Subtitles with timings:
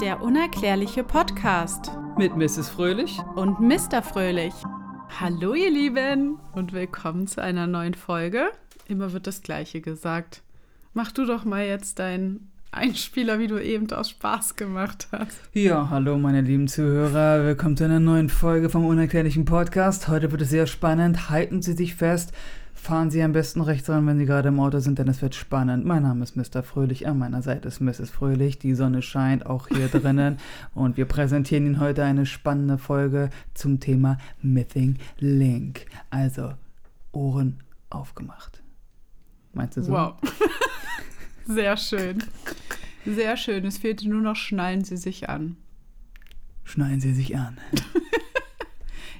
[0.00, 2.68] Der unerklärliche Podcast Mit Mrs.
[2.68, 3.18] Fröhlich.
[3.36, 4.02] und Mr.
[4.02, 4.54] Fröhlich.
[5.20, 8.50] Hallo ihr Lieben und willkommen zu einer neuen Folge.
[8.86, 10.42] Immer wird das gleiche gesagt.
[10.94, 15.40] Mach du doch mal jetzt deinen Einspieler, wie du eben aus Spaß gemacht hast.
[15.52, 17.44] Ja, hallo meine lieben Zuhörer.
[17.44, 20.08] Willkommen zu einer neuen Folge vom unerklärlichen Podcast.
[20.08, 21.30] Heute wird es sehr spannend.
[21.30, 22.32] Halten Sie sich fest.
[22.78, 25.34] Fahren Sie am besten rechts ran, wenn Sie gerade im Auto sind, denn es wird
[25.34, 25.84] spannend.
[25.84, 26.62] Mein Name ist Mr.
[26.62, 28.08] Fröhlich, an meiner Seite ist Mrs.
[28.08, 28.58] Fröhlich.
[28.58, 30.38] Die Sonne scheint auch hier drinnen
[30.74, 35.86] und wir präsentieren Ihnen heute eine spannende Folge zum Thema Missing Link.
[36.08, 36.54] Also,
[37.12, 38.62] Ohren aufgemacht.
[39.52, 39.92] Meinst du so?
[39.92, 40.14] Wow.
[41.46, 42.22] Sehr schön.
[43.04, 43.66] Sehr schön.
[43.66, 45.56] Es fehlte nur noch, schnallen Sie sich an.
[46.64, 47.58] Schneiden Sie sich an.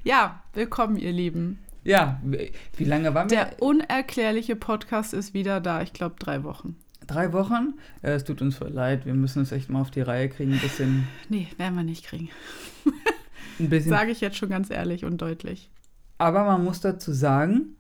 [0.05, 1.59] Ja, willkommen ihr Lieben.
[1.89, 2.21] Ja,
[2.77, 3.37] wie lange waren wir?
[3.39, 5.81] Der unerklärliche Podcast ist wieder da.
[5.81, 6.77] Ich glaube drei Wochen.
[7.07, 7.79] Drei Wochen?
[8.03, 9.07] Äh, es tut uns voll leid.
[9.07, 10.53] Wir müssen es echt mal auf die Reihe kriegen.
[10.53, 11.09] Ein bisschen.
[11.31, 12.29] Nee, werden wir nicht kriegen.
[13.59, 13.89] Ein bisschen.
[13.89, 15.71] Sage ich jetzt schon ganz ehrlich und deutlich.
[16.19, 17.77] Aber man muss dazu sagen,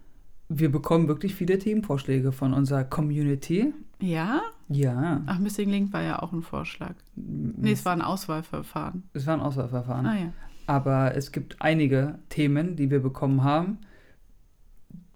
[0.48, 3.74] wir bekommen wirklich viele Themenvorschläge von unserer Community.
[4.00, 4.40] Ja?
[4.70, 5.20] Ja.
[5.26, 6.94] Ach, Missing Link war ja auch ein Vorschlag.
[7.14, 9.02] Nee, es war ein Auswahlverfahren.
[9.12, 10.06] Es war ein Auswahlverfahren.
[10.06, 10.32] Ah ja.
[10.66, 13.78] Aber es gibt einige Themen, die wir bekommen haben,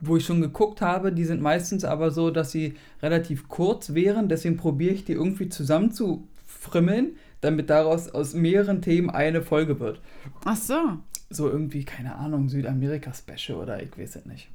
[0.05, 1.13] wo ich schon geguckt habe.
[1.13, 4.29] Die sind meistens aber so, dass sie relativ kurz wären.
[4.29, 10.01] Deswegen probiere ich die irgendwie zusammenzufrimmeln, damit daraus aus mehreren Themen eine Folge wird.
[10.45, 10.99] Ach so.
[11.31, 14.49] So irgendwie, keine Ahnung, Südamerika-Special oder ich weiß es nicht.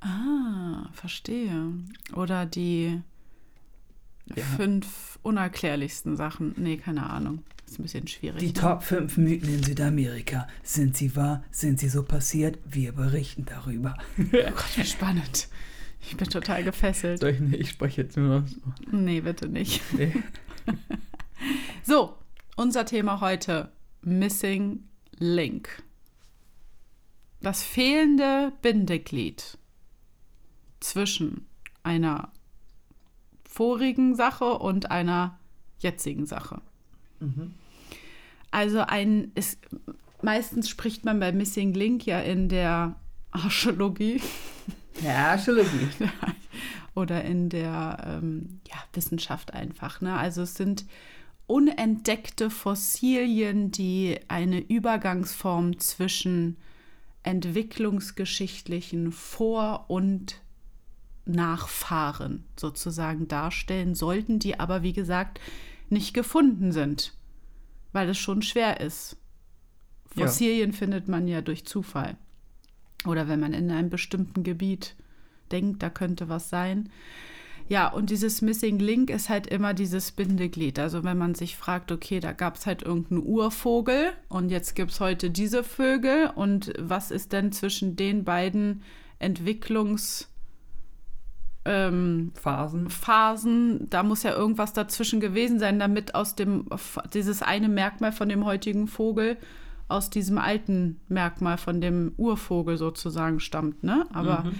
[0.00, 1.72] Ah, verstehe.
[2.14, 3.00] Oder die
[4.34, 4.42] Ja.
[4.56, 6.54] fünf unerklärlichsten Sachen.
[6.56, 7.42] Nee, keine Ahnung.
[7.70, 8.40] Ist ein bisschen schwierig.
[8.40, 8.52] Die ne?
[8.52, 10.48] Top 5 Mythen in Südamerika.
[10.64, 11.44] Sind sie wahr?
[11.52, 12.58] Sind sie so passiert?
[12.64, 13.96] Wir berichten darüber.
[14.18, 15.46] Oh Gott, wie spannend.
[16.00, 17.20] Ich bin total gefesselt.
[17.20, 17.60] Soll ich nicht?
[17.60, 18.56] Ich spreche jetzt nur noch so.
[18.90, 19.82] Nee, bitte nicht.
[19.94, 20.12] Nee.
[21.82, 22.18] So,
[22.56, 24.84] unser Thema heute: Missing
[25.18, 25.82] Link.
[27.40, 29.56] Das fehlende Bindeglied
[30.80, 31.46] zwischen
[31.82, 32.30] einer
[33.44, 35.38] vorigen Sache und einer
[35.78, 36.60] jetzigen Sache.
[37.20, 37.54] Mhm.
[38.50, 39.58] Also ein ist
[40.22, 42.96] meistens spricht man bei Missing Link ja in der
[43.30, 44.20] Archäologie
[45.02, 45.88] Ja, Archäologie.
[46.94, 50.00] oder in der ähm, ja, Wissenschaft einfach.
[50.00, 50.16] Ne?
[50.16, 50.84] Also es sind
[51.46, 56.56] unentdeckte Fossilien, die eine Übergangsform zwischen
[57.22, 60.40] entwicklungsgeschichtlichen Vor- und
[61.26, 65.40] Nachfahren sozusagen darstellen sollten, die aber wie gesagt
[65.90, 67.12] nicht gefunden sind,
[67.92, 69.16] weil es schon schwer ist.
[70.14, 70.26] Ja.
[70.26, 72.16] Fossilien findet man ja durch Zufall.
[73.06, 74.94] Oder wenn man in einem bestimmten Gebiet
[75.50, 76.90] denkt, da könnte was sein.
[77.68, 80.78] Ja, und dieses Missing Link ist halt immer dieses Bindeglied.
[80.78, 84.90] Also wenn man sich fragt, okay, da gab es halt irgendeinen Urvogel und jetzt gibt
[84.90, 88.82] es heute diese Vögel und was ist denn zwischen den beiden
[89.18, 90.26] Entwicklungs...
[91.64, 92.88] Ähm, Phasen.
[92.88, 96.66] Phasen, da muss ja irgendwas dazwischen gewesen sein, damit aus dem
[97.12, 99.36] dieses eine Merkmal von dem heutigen Vogel
[99.88, 104.06] aus diesem alten Merkmal von dem Urvogel sozusagen stammt, ne?
[104.12, 104.52] Aber Mhm.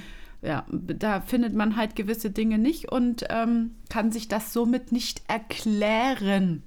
[0.43, 5.23] ja, da findet man halt gewisse Dinge nicht und ähm, kann sich das somit nicht
[5.29, 6.63] erklären.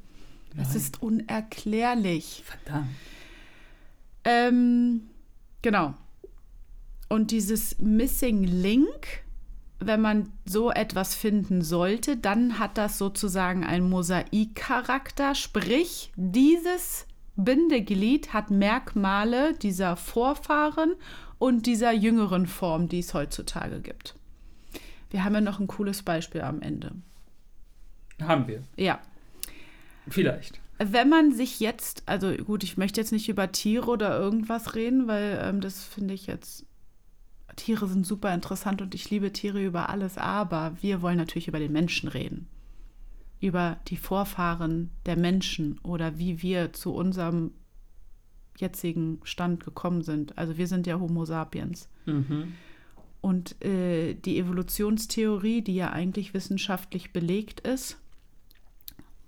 [0.57, 0.77] Es Nein.
[0.77, 2.43] ist unerklärlich.
[2.45, 2.87] Verdammt.
[4.23, 5.01] Ähm,
[5.61, 5.93] genau.
[7.09, 9.22] Und dieses Missing Link,
[9.87, 17.05] wenn man so etwas finden sollte, dann hat das sozusagen einen Mosaikcharakter, sprich dieses
[17.35, 20.93] Bindeglied hat Merkmale dieser Vorfahren
[21.39, 24.15] und dieser jüngeren Form, die es heutzutage gibt.
[25.09, 26.91] Wir haben ja noch ein cooles Beispiel am Ende.
[28.21, 28.63] Haben wir.
[28.77, 28.99] Ja,
[30.07, 30.59] Vielleicht.
[30.77, 35.07] wenn man sich jetzt, also gut, ich möchte jetzt nicht über Tiere oder irgendwas reden,
[35.07, 36.65] weil ähm, das finde ich jetzt,
[37.55, 41.59] Tiere sind super interessant und ich liebe Tiere über alles, aber wir wollen natürlich über
[41.59, 42.47] den Menschen reden.
[43.39, 47.51] Über die Vorfahren der Menschen oder wie wir zu unserem
[48.57, 50.37] jetzigen Stand gekommen sind.
[50.37, 51.89] Also wir sind ja Homo sapiens.
[52.05, 52.53] Mhm.
[53.21, 57.97] Und äh, die Evolutionstheorie, die ja eigentlich wissenschaftlich belegt ist,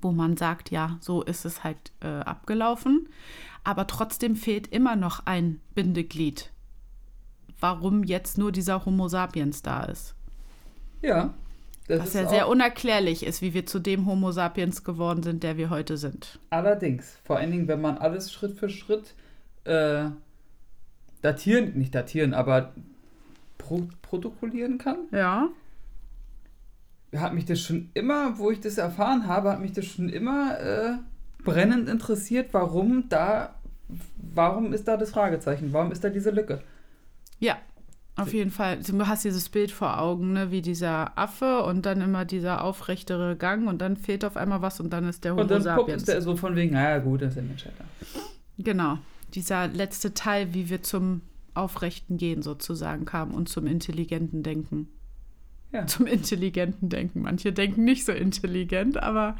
[0.01, 3.09] wo man sagt, ja, so ist es halt äh, abgelaufen,
[3.63, 6.51] aber trotzdem fehlt immer noch ein Bindeglied.
[7.59, 10.15] Warum jetzt nur dieser Homo sapiens da ist.
[11.01, 11.33] Ja.
[11.87, 15.43] Das Was ist ja sehr unerklärlich ist, wie wir zu dem Homo sapiens geworden sind,
[15.43, 16.39] der wir heute sind.
[16.49, 17.17] Allerdings.
[17.23, 19.13] Vor allen Dingen, wenn man alles Schritt für Schritt
[19.65, 20.05] äh,
[21.21, 22.73] datieren, nicht datieren, aber
[23.57, 24.97] pro protokollieren kann.
[25.11, 25.49] Ja.
[27.15, 30.59] hat mich das schon immer, wo ich das erfahren habe, hat mich das schon immer
[30.59, 30.93] äh,
[31.43, 33.55] brennend interessiert, warum da,
[34.17, 35.71] warum ist da das Fragezeichen?
[35.71, 36.61] Warum ist da diese Lücke?
[37.39, 37.57] Ja,
[38.17, 38.79] auf jeden Fall.
[38.81, 40.49] Du hast dieses Bild vor Augen, ne?
[40.49, 44.79] wie dieser Affe und dann immer dieser aufrechtere Gang und dann fehlt auf einmal was
[44.79, 46.05] und dann ist der Homo Und dann guckt sapiens.
[46.05, 47.65] der so von wegen, naja gut, das ist der Mensch.
[48.57, 48.99] Genau.
[49.33, 51.21] Dieser letzte Teil, wie wir zum
[51.53, 54.87] aufrechten Gehen sozusagen kamen und zum intelligenten Denken.
[55.73, 55.85] Ja.
[55.85, 57.21] Zum intelligenten Denken.
[57.21, 59.35] Manche denken nicht so intelligent, aber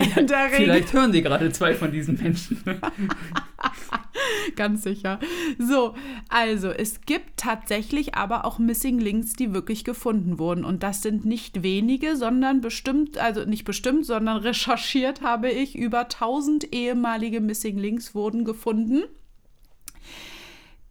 [0.00, 2.62] Regel Vielleicht hören die gerade zwei von diesen Menschen.
[4.56, 5.18] ganz sicher.
[5.58, 5.94] So,
[6.28, 10.64] also es gibt tatsächlich aber auch Missing Links, die wirklich gefunden wurden.
[10.64, 16.00] Und das sind nicht wenige, sondern bestimmt, also nicht bestimmt, sondern recherchiert habe ich, über
[16.00, 19.04] 1000 ehemalige Missing Links wurden gefunden,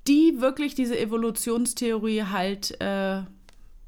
[0.08, 3.22] die wirklich diese Evolutionstheorie halt äh,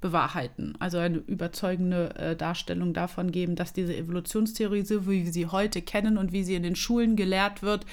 [0.03, 0.75] bewahrheiten.
[0.79, 5.81] Also eine überzeugende äh, Darstellung davon geben, dass diese Evolutionstheorie, so wie wir sie heute
[5.81, 7.85] kennen und wie sie in den Schulen gelehrt wird,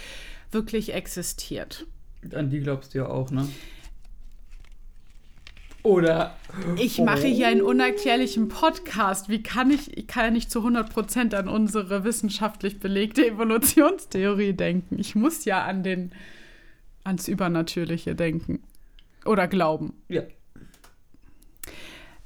[0.50, 1.86] wirklich existiert.
[2.34, 3.48] An die glaubst du ja auch, ne?
[5.82, 6.36] Oder.
[6.76, 9.28] Ich mache hier einen unerklärlichen Podcast.
[9.28, 14.98] Wie kann ich, ich kann ja nicht zu 100% an unsere wissenschaftlich belegte Evolutionstheorie denken.
[14.98, 16.10] Ich muss ja an den,
[17.04, 18.62] ans Übernatürliche denken.
[19.24, 19.94] Oder glauben.
[20.08, 20.22] Ja,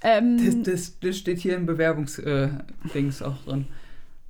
[0.05, 3.67] Ähm, das, das, das steht hier im Bewerbungsdings auch drin.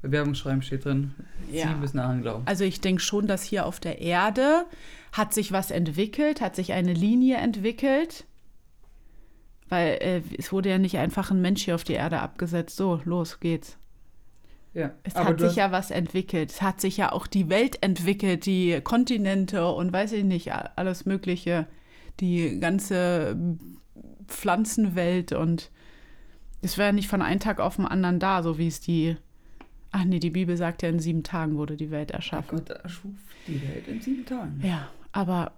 [0.02, 1.14] Bewerbungsschreiben steht drin.
[1.50, 1.68] Ja.
[1.68, 2.42] Sie müssen daran glauben.
[2.46, 4.66] Also ich denke schon, dass hier auf der Erde
[5.12, 8.24] hat sich was entwickelt, hat sich eine Linie entwickelt.
[9.68, 12.76] Weil äh, es wurde ja nicht einfach ein Mensch hier auf die Erde abgesetzt.
[12.76, 13.76] So, los geht's.
[14.74, 16.50] Ja, Es hat sich ja was entwickelt.
[16.50, 21.06] Es hat sich ja auch die Welt entwickelt, die Kontinente und weiß ich nicht, alles
[21.06, 21.66] Mögliche.
[22.20, 23.36] Die ganze
[24.28, 25.70] Pflanzenwelt und
[26.62, 29.16] es wäre nicht von einem Tag auf den anderen da, so wie es die.
[29.90, 32.58] Ach nee, die Bibel sagt ja, in sieben Tagen wurde die Welt erschaffen.
[32.58, 33.12] Gott erschuf
[33.46, 34.60] die Welt in sieben Tagen.
[34.62, 35.52] Ja, aber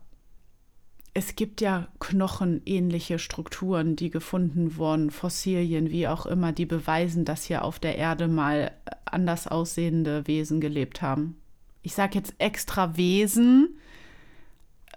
[1.15, 7.45] es gibt ja knochenähnliche Strukturen, die gefunden wurden, Fossilien, wie auch immer, die beweisen, dass
[7.45, 8.73] hier auf der Erde mal
[9.07, 11.37] anders aussehende Wesen gelebt haben.
[11.81, 13.79] Ich sage jetzt extra Wesen,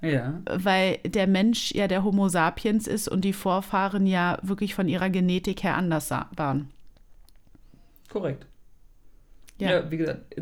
[0.01, 4.87] Ja, weil der Mensch ja der Homo sapiens ist und die Vorfahren ja wirklich von
[4.87, 6.69] ihrer Genetik her anders waren.
[8.09, 8.45] korrekt.
[9.59, 9.71] Ja.
[9.71, 10.35] Ja, wie gesagt,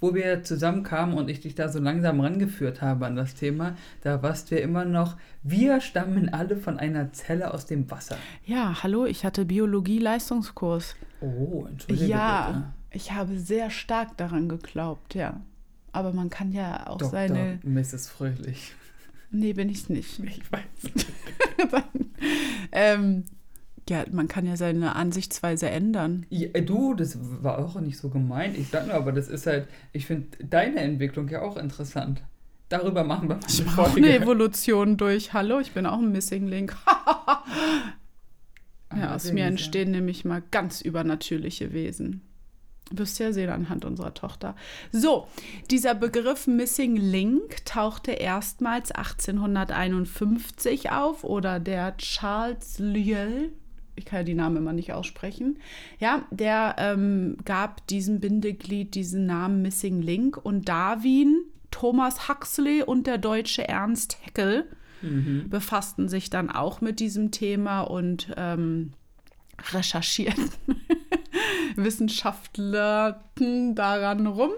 [0.00, 4.22] wo wir zusammenkamen und ich dich da so langsam rangeführt habe an das Thema, da
[4.22, 8.18] warst du ja immer noch, wir stammen alle von einer Zelle aus dem Wasser.
[8.44, 10.94] Ja, hallo, ich hatte Biologie-Leistungskurs.
[11.20, 12.64] Oh, entschuldige Ja, bitte.
[12.90, 15.40] ich habe sehr stark daran geglaubt, ja.
[15.94, 17.10] Aber man kann ja auch Dr.
[17.10, 17.60] seine.
[17.62, 18.08] Mrs.
[18.08, 18.72] Fröhlich.
[19.30, 20.18] Nee, bin ich nicht.
[20.24, 21.70] Ich weiß.
[22.72, 23.24] ähm,
[23.88, 26.26] ja, man kann ja seine Ansichtsweise ändern.
[26.30, 28.56] Ja, du, das war auch nicht so gemeint.
[28.58, 32.22] Ich sag nur, aber das ist halt, ich finde deine Entwicklung ja auch interessant.
[32.70, 33.98] Darüber machen wir Ich auch Folge.
[33.98, 35.32] eine Evolution durch.
[35.32, 36.74] Hallo, ich bin auch ein Missing Link.
[36.86, 37.44] ja,
[38.88, 42.22] Ah, aus mir entstehen nämlich mal ganz übernatürliche Wesen.
[42.90, 44.54] Wirst ja sehen anhand unserer Tochter.
[44.92, 45.26] So,
[45.70, 53.52] dieser Begriff Missing Link tauchte erstmals 1851 auf oder der Charles Lyell,
[53.96, 55.58] ich kann ja die Namen immer nicht aussprechen,
[55.98, 61.36] ja, der ähm, gab diesem Bindeglied diesen Namen Missing Link und Darwin,
[61.70, 64.66] Thomas Huxley und der deutsche Ernst Haeckel
[65.04, 65.50] Mhm.
[65.50, 68.92] befassten sich dann auch mit diesem Thema und ähm,
[69.72, 70.50] recherchierten
[71.76, 74.50] Wissenschaftlerten daran rum.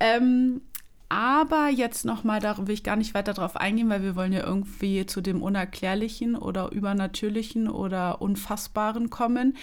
[0.00, 0.62] Ähm,
[1.08, 4.46] aber jetzt nochmal, da will ich gar nicht weiter drauf eingehen, weil wir wollen ja
[4.46, 9.56] irgendwie zu dem Unerklärlichen oder Übernatürlichen oder Unfassbaren kommen.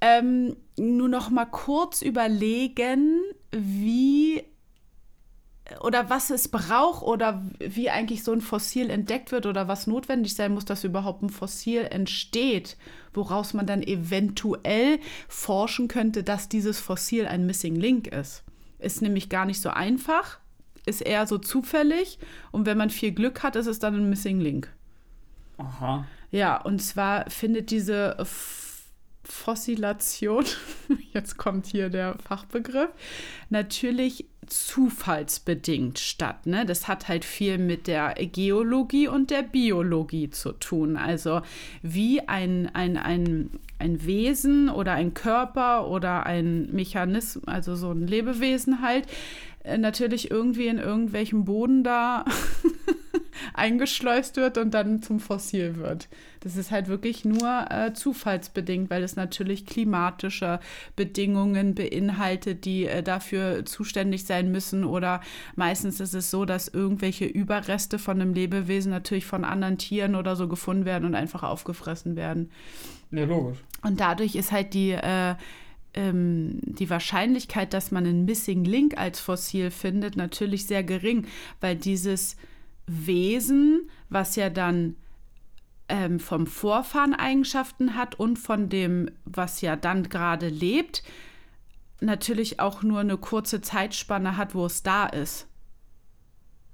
[0.00, 3.20] Ähm, nur noch mal kurz überlegen,
[3.50, 4.42] wie
[5.80, 10.34] oder was es braucht oder wie eigentlich so ein Fossil entdeckt wird oder was notwendig
[10.34, 12.76] sein muss, dass überhaupt ein Fossil entsteht,
[13.12, 14.98] woraus man dann eventuell
[15.28, 18.42] forschen könnte, dass dieses Fossil ein Missing Link ist.
[18.78, 20.38] Ist nämlich gar nicht so einfach,
[20.86, 22.18] ist eher so zufällig
[22.50, 24.72] und wenn man viel Glück hat, ist es dann ein Missing Link.
[25.58, 26.06] Aha.
[26.30, 28.59] Ja, und zwar findet diese F
[29.30, 30.44] Fossilation,
[31.12, 32.90] jetzt kommt hier der Fachbegriff,
[33.48, 36.46] natürlich zufallsbedingt statt.
[36.46, 36.66] Ne?
[36.66, 40.96] Das hat halt viel mit der Geologie und der Biologie zu tun.
[40.96, 41.42] Also
[41.82, 48.06] wie ein, ein, ein, ein Wesen oder ein Körper oder ein Mechanismus, also so ein
[48.06, 49.06] Lebewesen halt,
[49.62, 52.24] äh, natürlich irgendwie in irgendwelchem Boden da
[53.54, 56.08] eingeschleust wird und dann zum Fossil wird.
[56.40, 60.58] Das ist halt wirklich nur äh, zufallsbedingt, weil es natürlich klimatische
[60.96, 64.84] Bedingungen beinhaltet, die äh, dafür zuständig sein müssen.
[64.84, 65.20] Oder
[65.54, 70.34] meistens ist es so, dass irgendwelche Überreste von einem Lebewesen natürlich von anderen Tieren oder
[70.34, 72.50] so gefunden werden und einfach aufgefressen werden.
[73.10, 73.58] Ja, logisch.
[73.82, 75.34] Und dadurch ist halt die, äh,
[75.92, 81.26] ähm, die Wahrscheinlichkeit, dass man einen Missing Link als Fossil findet, natürlich sehr gering,
[81.60, 82.36] weil dieses
[82.86, 84.96] Wesen, was ja dann
[85.90, 91.02] ähm, vom Vorfahren Eigenschaften hat und von dem, was ja dann gerade lebt,
[92.00, 95.46] natürlich auch nur eine kurze Zeitspanne hat, wo es da ist.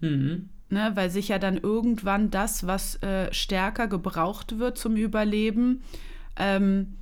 [0.00, 0.50] Mhm.
[0.68, 5.82] Ne, weil sich ja dann irgendwann das, was äh, stärker gebraucht wird zum Überleben,
[6.37, 6.96] ähm,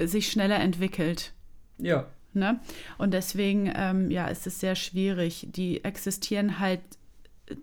[0.00, 1.32] sich schneller entwickelt.
[1.78, 2.06] Ja.
[2.34, 2.60] Ne?
[2.98, 5.46] Und deswegen ähm, ja, ist es sehr schwierig.
[5.50, 6.80] Die existieren halt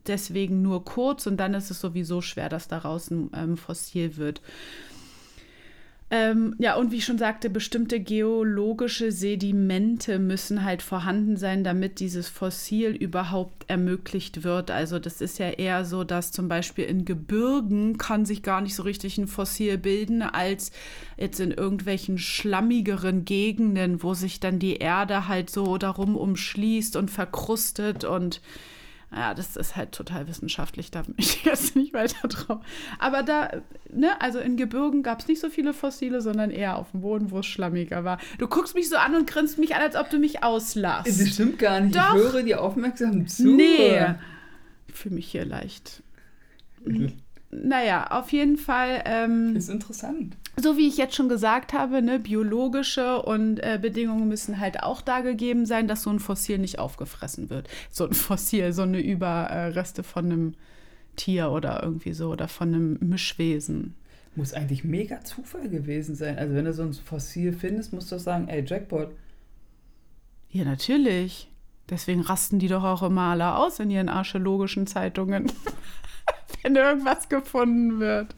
[0.07, 4.41] deswegen nur kurz und dann ist es sowieso schwer, dass daraus ein ähm, Fossil wird.
[6.11, 11.99] Ähm, ja, und wie ich schon sagte, bestimmte geologische Sedimente müssen halt vorhanden sein, damit
[11.99, 14.69] dieses Fossil überhaupt ermöglicht wird.
[14.69, 18.75] Also das ist ja eher so, dass zum Beispiel in Gebirgen kann sich gar nicht
[18.75, 20.71] so richtig ein Fossil bilden, als
[21.17, 27.09] jetzt in irgendwelchen schlammigeren Gegenden, wo sich dann die Erde halt so darum umschließt und
[27.09, 28.41] verkrustet und
[29.15, 32.60] ja, das ist halt total wissenschaftlich, da bin ich jetzt nicht weiter drauf.
[33.00, 33.50] Aber da,
[33.89, 37.31] ne, also in Gebirgen gab es nicht so viele Fossile, sondern eher auf dem Boden,
[37.31, 38.19] wo es schlammiger war.
[38.38, 41.07] Du guckst mich so an und grinst mich an, als ob du mich auslachst.
[41.07, 41.95] Das stimmt gar nicht.
[41.95, 42.15] Doch.
[42.15, 43.48] Ich höre dir aufmerksam zu.
[43.48, 44.05] Nee.
[44.88, 46.03] Ich fühle mich hier leicht.
[47.63, 49.03] Naja, auf jeden Fall.
[49.05, 54.27] Ähm, ist interessant so wie ich jetzt schon gesagt habe, ne, biologische und äh, Bedingungen
[54.27, 57.67] müssen halt auch da gegeben sein, dass so ein Fossil nicht aufgefressen wird.
[57.91, 60.53] So ein Fossil, so eine Überreste von einem
[61.15, 63.95] Tier oder irgendwie so oder von einem Mischwesen.
[64.35, 66.38] Muss eigentlich mega Zufall gewesen sein.
[66.38, 69.12] Also wenn du so ein Fossil findest, musst du sagen, ey, Jackpot.
[70.50, 71.50] Ja, natürlich.
[71.89, 75.51] Deswegen rasten die doch auch immer alle aus in ihren archäologischen Zeitungen,
[76.63, 78.35] wenn irgendwas gefunden wird.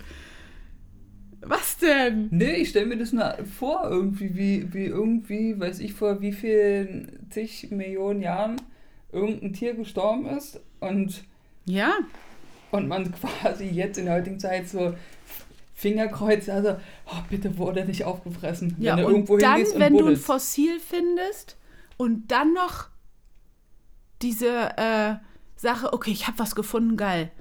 [1.42, 2.30] Was denn?
[2.32, 6.34] Nee, ich stelle mir das nur vor, irgendwie, wie, wie irgendwie, weiß ich, vor wie
[6.34, 8.60] vielen zig Millionen Jahren
[9.12, 11.24] irgendein Tier gestorben ist und.
[11.66, 11.94] Ja.
[12.72, 14.96] Und man quasi jetzt in der heutigen Zeit so
[15.74, 18.76] Fingerkreuze, also, oh, bitte wurde nicht aufgefressen.
[18.80, 21.56] Ja, wenn du und dann, und wenn du ein Fossil findest
[21.98, 22.88] und dann noch
[24.24, 25.16] diese äh,
[25.56, 27.32] Sache, okay, ich habe was gefunden, geil.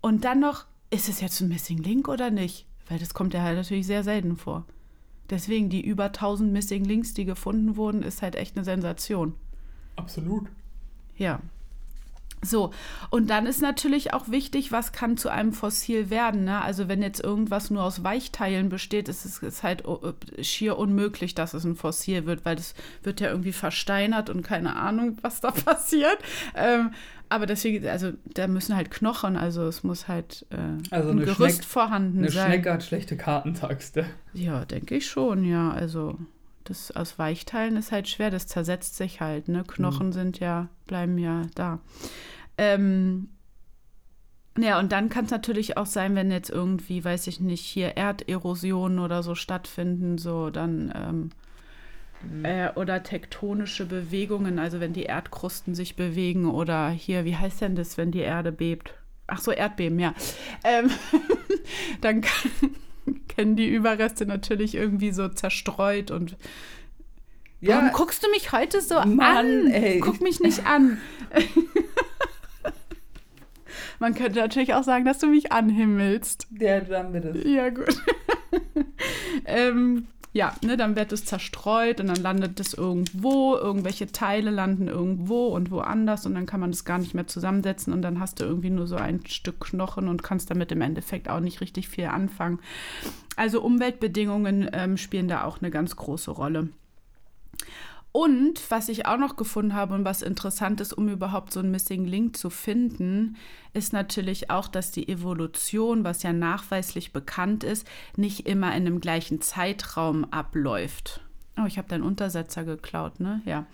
[0.00, 2.66] Und dann noch, ist es jetzt ein Missing Link oder nicht?
[2.88, 4.64] Weil das kommt ja halt natürlich sehr selten vor.
[5.30, 9.34] Deswegen die über 1000 Missing Links, die gefunden wurden, ist halt echt eine Sensation.
[9.96, 10.48] Absolut.
[11.16, 11.40] Ja.
[12.42, 12.72] So,
[13.10, 16.44] und dann ist natürlich auch wichtig, was kann zu einem Fossil werden.
[16.44, 16.62] Ne?
[16.62, 21.34] Also wenn jetzt irgendwas nur aus Weichteilen besteht, ist es ist halt äh, schier unmöglich,
[21.34, 25.42] dass es ein Fossil wird, weil das wird ja irgendwie versteinert und keine Ahnung, was
[25.42, 26.18] da passiert.
[26.54, 26.92] Ähm,
[27.30, 31.58] aber deswegen, also da müssen halt Knochen, also es muss halt äh, also ein Gerüst
[31.58, 32.46] Schneck, vorhanden eine sein.
[32.46, 34.04] Eine Schnecke hat schlechte Kartentaxte.
[34.34, 35.70] Ja, denke ich schon, ja.
[35.70, 36.18] Also
[36.64, 39.62] das aus Weichteilen ist halt schwer, das zersetzt sich halt, ne?
[39.64, 40.12] Knochen mhm.
[40.12, 41.78] sind ja, bleiben ja da.
[42.58, 43.28] Ähm,
[44.58, 47.96] ja, und dann kann es natürlich auch sein, wenn jetzt irgendwie, weiß ich nicht, hier
[47.96, 51.30] Erderosionen oder so stattfinden, so dann ähm,
[52.22, 52.44] Mhm.
[52.44, 57.76] Äh, oder tektonische Bewegungen, also wenn die Erdkrusten sich bewegen oder hier, wie heißt denn
[57.76, 58.94] das, wenn die Erde bebt?
[59.26, 60.14] Ach so, Erdbeben, ja.
[60.64, 60.90] Ähm,
[62.00, 62.22] dann
[63.28, 66.36] kennen die Überreste natürlich irgendwie so zerstreut und
[67.62, 69.66] ja, Warum guckst du mich heute so Mann, an?
[69.66, 70.00] Ey.
[70.00, 70.98] Guck mich nicht an.
[73.98, 76.46] Man könnte natürlich auch sagen, dass du mich anhimmelst.
[76.58, 77.46] Ja, dann bitte.
[77.46, 78.02] Ja, gut.
[79.44, 84.86] ähm, ja, ne, dann wird es zerstreut und dann landet es irgendwo, irgendwelche Teile landen
[84.86, 88.38] irgendwo und woanders und dann kann man das gar nicht mehr zusammensetzen und dann hast
[88.38, 91.88] du irgendwie nur so ein Stück Knochen und kannst damit im Endeffekt auch nicht richtig
[91.88, 92.60] viel anfangen.
[93.34, 96.68] Also Umweltbedingungen ähm, spielen da auch eine ganz große Rolle.
[98.12, 101.70] Und was ich auch noch gefunden habe und was interessant ist, um überhaupt so einen
[101.70, 103.36] Missing Link zu finden,
[103.72, 107.86] ist natürlich auch, dass die Evolution, was ja nachweislich bekannt ist,
[108.16, 111.20] nicht immer in dem gleichen Zeitraum abläuft.
[111.56, 113.42] Oh, ich habe deinen Untersetzer geklaut, ne?
[113.44, 113.66] Ja.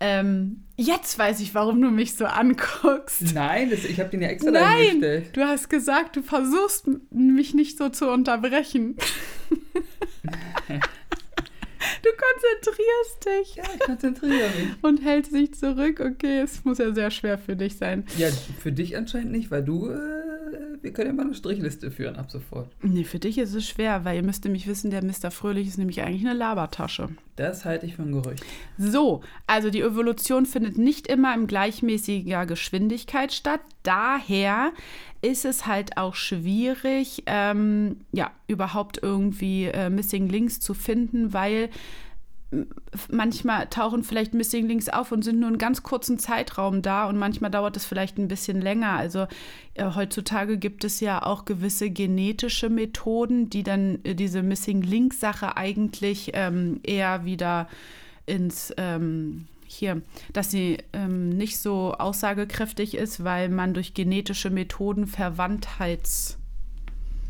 [0.00, 3.34] Ähm, jetzt weiß ich, warum du mich so anguckst.
[3.34, 5.00] Nein, das, ich habe den ja extra Nein,
[5.32, 8.96] du hast gesagt, du versuchst mich nicht so zu unterbrechen.
[12.02, 13.56] Du konzentrierst dich.
[13.56, 14.82] Ja, ich konzentriere mich.
[14.82, 16.00] Und hältst dich zurück.
[16.00, 18.04] Okay, es muss ja sehr schwer für dich sein.
[18.18, 19.98] Ja, für dich anscheinend nicht, weil du äh,
[20.84, 22.70] wir können ja mal eine Strichliste führen ab sofort.
[22.82, 25.30] Nee, für dich ist es schwer, weil ihr müsst nämlich wissen, der Mr.
[25.30, 27.08] Fröhlich ist nämlich eigentlich eine Labertasche.
[27.36, 28.44] Das halte ich für ein Gerücht.
[28.78, 33.60] So, also die Evolution findet nicht immer in gleichmäßiger Geschwindigkeit statt.
[33.82, 34.72] Daher
[35.20, 41.70] ist es halt auch schwierig, ähm, ja, überhaupt irgendwie äh, Missing Links zu finden, weil
[43.10, 47.16] manchmal tauchen vielleicht Missing Links auf und sind nur einen ganz kurzen Zeitraum da und
[47.16, 48.92] manchmal dauert es vielleicht ein bisschen länger.
[48.92, 49.26] Also
[49.74, 55.14] äh, heutzutage gibt es ja auch gewisse genetische Methoden, die dann äh, diese Missing Link
[55.14, 57.68] Sache eigentlich ähm, eher wieder
[58.26, 65.06] ins ähm, hier, dass sie ähm, nicht so aussagekräftig ist, weil man durch genetische Methoden
[65.06, 66.38] Verwandtheits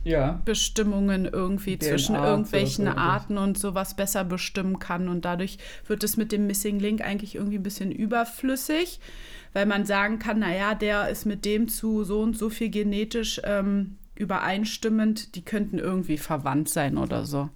[0.04, 0.40] ja.
[0.44, 5.08] Bestimmungen irgendwie DNA zwischen irgendwelchen Arten und sowas besser bestimmen kann.
[5.08, 9.00] Und dadurch wird es mit dem Missing Link eigentlich irgendwie ein bisschen überflüssig,
[9.52, 13.40] weil man sagen kann, naja, der ist mit dem zu so und so viel genetisch
[13.44, 17.48] ähm, übereinstimmend, die könnten irgendwie verwandt sein oder so.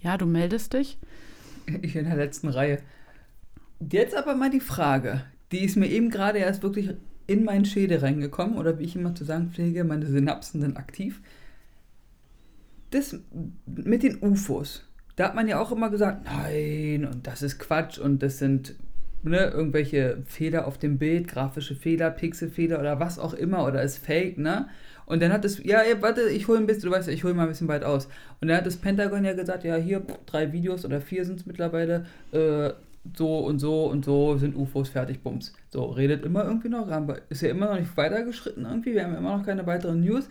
[0.00, 0.98] Ja, du meldest dich?
[1.82, 2.78] Ich in der letzten Reihe.
[3.90, 6.90] Jetzt aber mal die Frage, die ist mir eben gerade erst wirklich
[7.26, 11.20] in meinen Schädel reingekommen, oder wie ich immer zu sagen pflege, meine Synapsen sind aktiv
[12.94, 13.18] das
[13.66, 17.98] mit den UFOs, da hat man ja auch immer gesagt, nein, und das ist Quatsch
[17.98, 18.74] und das sind
[19.22, 23.98] ne, irgendwelche Fehler auf dem Bild, grafische Fehler, Pixelfehler oder was auch immer oder ist
[23.98, 24.68] Fake, ne?
[25.04, 27.42] Und dann hat es, ja, warte, ich hole ein bisschen, du weißt ich hole mal
[27.42, 28.06] ein bisschen weit aus.
[28.40, 31.46] Und dann hat das Pentagon ja gesagt, ja, hier drei Videos oder vier sind es
[31.46, 32.70] mittlerweile, äh,
[33.16, 35.52] so und so und so sind UFOs fertig, bums.
[35.70, 36.88] So, redet immer irgendwie noch,
[37.28, 40.28] ist ja immer noch nicht weitergeschritten irgendwie, wir haben immer noch keine weiteren News.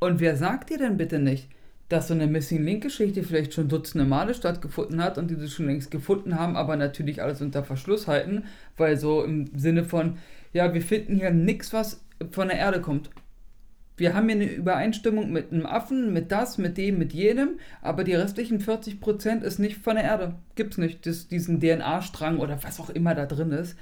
[0.00, 1.48] Und wer sagt dir denn bitte nicht,
[1.94, 5.48] dass so eine Missing Link Geschichte vielleicht schon dutzende Male stattgefunden hat und die sie
[5.48, 8.46] schon längst gefunden haben, aber natürlich alles unter Verschluss halten,
[8.76, 10.18] weil so im Sinne von,
[10.52, 13.10] ja, wir finden hier nichts, was von der Erde kommt.
[13.96, 18.02] Wir haben hier eine Übereinstimmung mit einem Affen, mit das, mit dem, mit jedem, aber
[18.02, 20.34] die restlichen 40% ist nicht von der Erde.
[20.56, 21.06] Gibt's nicht.
[21.06, 23.78] Das, diesen DNA-Strang oder was auch immer da drin ist.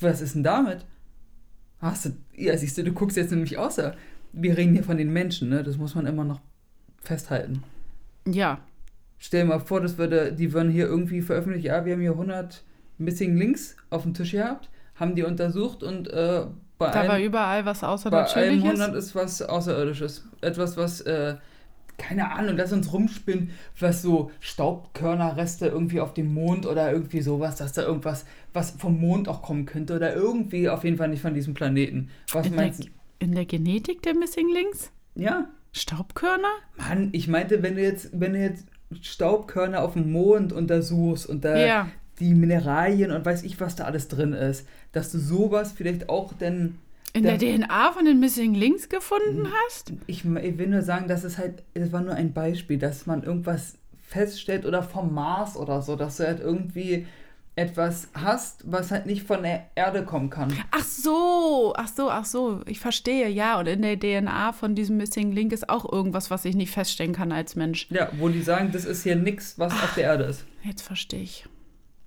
[0.00, 0.86] Was ist denn damit?
[1.80, 3.94] Hast du, ja, siehst du, du guckst jetzt nämlich außer.
[4.32, 5.62] Wir reden hier von den Menschen, ne?
[5.62, 6.40] Das muss man immer noch
[7.06, 7.62] festhalten.
[8.26, 8.58] Ja.
[9.18, 12.12] Stell dir mal vor, das würde, die würden hier irgendwie veröffentlichen, ja, wir haben hier
[12.12, 12.62] 100
[12.98, 16.46] Missing Links auf dem Tisch gehabt, haben die untersucht und äh,
[16.78, 18.34] bei Da war überall was Außerirdisches.
[18.34, 20.24] Bei einem 100 ist was Außerirdisches.
[20.42, 21.36] Etwas, was, äh,
[21.96, 27.56] keine Ahnung, lass uns rumspinnen, was so Staubkörnerreste irgendwie auf dem Mond oder irgendwie sowas,
[27.56, 31.22] dass da irgendwas, was vom Mond auch kommen könnte oder irgendwie auf jeden Fall nicht
[31.22, 32.10] von diesem Planeten.
[32.32, 32.88] Was in meinst du?
[33.18, 34.92] In der Genetik der Missing Links?
[35.14, 35.48] Ja.
[35.76, 36.52] Staubkörner?
[36.76, 38.66] Mann, ich meinte, wenn du jetzt, wenn du jetzt
[39.02, 41.88] Staubkörner auf dem Mond untersuchst und da ja.
[42.18, 46.32] die Mineralien und weiß ich, was da alles drin ist, dass du sowas vielleicht auch
[46.32, 46.78] denn
[47.12, 49.92] in der DNA von den Missing Links gefunden hast?
[50.06, 53.22] Ich, ich will nur sagen, dass es halt, es war nur ein Beispiel, dass man
[53.22, 57.06] irgendwas feststellt oder vom Mars oder so, dass du halt irgendwie
[57.56, 60.52] etwas hast, was halt nicht von der Erde kommen kann.
[60.70, 63.58] Ach so, ach so, ach so, ich verstehe, ja.
[63.58, 67.14] Und in der DNA von diesem Missing Link ist auch irgendwas, was ich nicht feststellen
[67.14, 67.90] kann als Mensch.
[67.90, 70.44] Ja, wo die sagen, das ist hier nichts, was ach, auf der Erde ist.
[70.64, 71.46] Jetzt verstehe ich.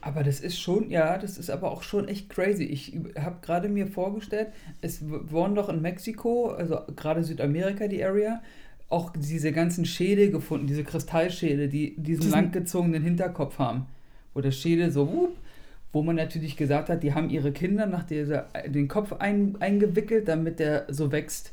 [0.00, 2.64] Aber das ist schon, ja, das ist aber auch schon echt crazy.
[2.64, 4.48] Ich habe gerade mir vorgestellt,
[4.80, 8.40] es wurden doch in Mexiko, also gerade Südamerika, die Area,
[8.88, 13.86] auch diese ganzen Schädel gefunden, diese Kristallschädel, die diesen, diesen langgezogenen Hinterkopf haben.
[14.34, 15.36] Wo der Schädel so, wupp,
[15.92, 20.28] wo man natürlich gesagt hat, die haben ihre Kinder nach dieser, den Kopf ein, eingewickelt,
[20.28, 21.52] damit der so wächst,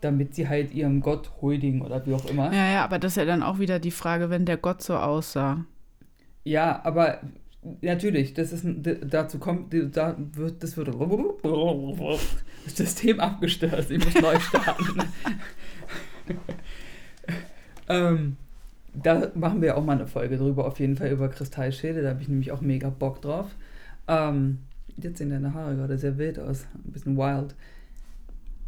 [0.00, 2.52] damit sie halt ihrem Gott huldigen oder wie auch immer.
[2.52, 4.96] Ja, ja, aber das ist ja dann auch wieder die Frage, wenn der Gott so
[4.96, 5.64] aussah.
[6.46, 7.22] Ja, aber
[7.80, 8.64] natürlich, das ist
[9.10, 10.88] dazu kommt, da wird das wird
[12.64, 13.90] das System abgestürzt.
[13.90, 15.02] Ich muss neu starten.
[17.88, 18.36] ähm,
[18.94, 22.04] da machen wir auch mal eine Folge drüber, auf jeden Fall über Kristallschädel.
[22.04, 23.50] Da habe ich nämlich auch mega Bock drauf.
[24.06, 24.58] Ähm,
[24.96, 27.56] jetzt sehen deine Haare gerade sehr wild aus, ein bisschen wild.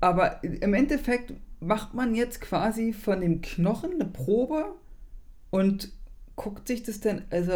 [0.01, 4.65] Aber im Endeffekt macht man jetzt quasi von dem Knochen eine Probe
[5.51, 5.93] und
[6.39, 7.53] guckt sich das dann, also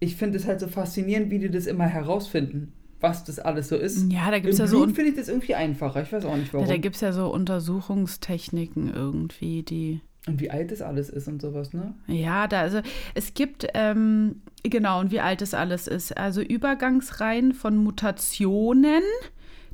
[0.00, 3.76] ich finde es halt so faszinierend, wie die das immer herausfinden, was das alles so
[3.76, 4.10] ist.
[4.12, 4.76] Ja, da gibt es ja so.
[4.78, 6.66] Blut un- finde ich das irgendwie einfacher, ich weiß auch nicht warum.
[6.66, 10.00] Ja, da gibt es ja so Untersuchungstechniken irgendwie, die.
[10.26, 11.94] und wie alt das alles ist und sowas, ne?
[12.06, 12.80] Ja, da also
[13.14, 16.16] es gibt ähm, genau und wie alt es alles ist.
[16.16, 19.02] Also Übergangsreihen von Mutationen,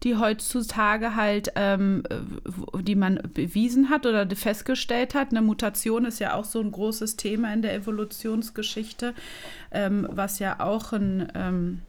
[0.03, 5.31] die heutzutage halt, ähm, äh, die man bewiesen hat oder festgestellt hat.
[5.31, 9.15] Eine Mutation ist ja auch so ein großes Thema in der Evolutionsgeschichte,
[9.71, 11.83] ähm, was ja auch ein ähm,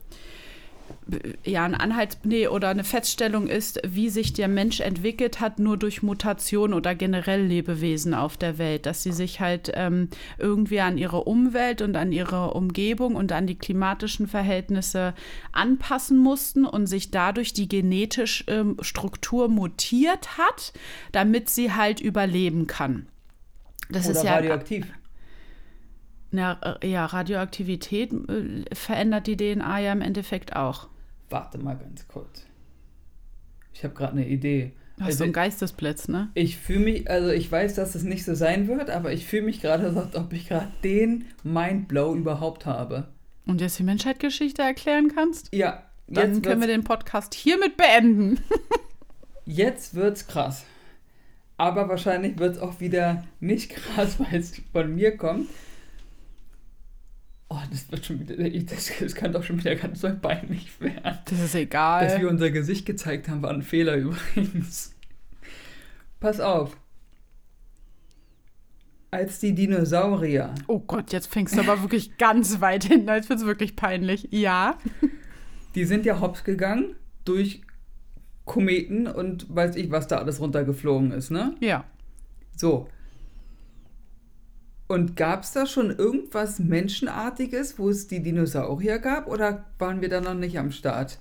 [1.46, 5.78] ja, ein Anhalts nee, oder eine Feststellung ist, wie sich der Mensch entwickelt hat, nur
[5.78, 10.98] durch Mutation oder generell Lebewesen auf der Welt, dass sie sich halt ähm, irgendwie an
[10.98, 15.14] ihre Umwelt und an ihre Umgebung und an die klimatischen Verhältnisse
[15.52, 20.74] anpassen mussten und sich dadurch die genetische ähm, Struktur mutiert hat,
[21.12, 23.08] damit sie halt überleben kann.
[23.90, 24.86] Das Oder ist ja radioaktiv.
[26.32, 30.90] na, äh, ja, Radioaktivität äh, verändert die DNA ja im Endeffekt auch.
[31.30, 32.46] Warte mal ganz kurz.
[33.74, 34.74] Ich habe gerade eine Idee.
[34.96, 36.30] Du hast Also, so einen Geistesblitz, ne?
[36.34, 39.44] ich fühle mich, also ich weiß, dass es nicht so sein wird, aber ich fühle
[39.44, 43.08] mich gerade so, als ob ich gerade den Mindblow überhaupt habe.
[43.46, 45.54] Und jetzt die Menschheitsgeschichte erklären kannst?
[45.54, 48.40] Ja, Dann jetzt können wir den Podcast hiermit beenden.
[49.46, 50.66] jetzt wird's krass.
[51.58, 55.48] Aber wahrscheinlich wird es auch wieder nicht krass, weil es von mir kommt.
[57.50, 61.18] Oh, das wird schon wieder, das, das kann doch schon wieder ganz so peinlich werden.
[61.26, 62.26] Das ist Dass wir egal.
[62.26, 64.94] unser Gesicht gezeigt haben, war ein Fehler übrigens.
[66.20, 66.76] Pass auf.
[69.10, 73.08] Als die Dinosaurier, Oh Gott, jetzt fängst du aber wirklich ganz weit hinten.
[73.08, 74.28] Jetzt wird es wirklich peinlich.
[74.32, 74.78] Ja.
[75.76, 77.62] die sind ja hops gegangen durch
[78.44, 81.56] Kometen und weiß ich, was da alles runtergeflogen ist, ne?
[81.62, 81.86] Ja.
[82.58, 82.90] So.
[84.88, 90.08] Und gab es da schon irgendwas Menschenartiges, wo es die Dinosaurier gab, oder waren wir
[90.08, 91.18] da noch nicht am Start?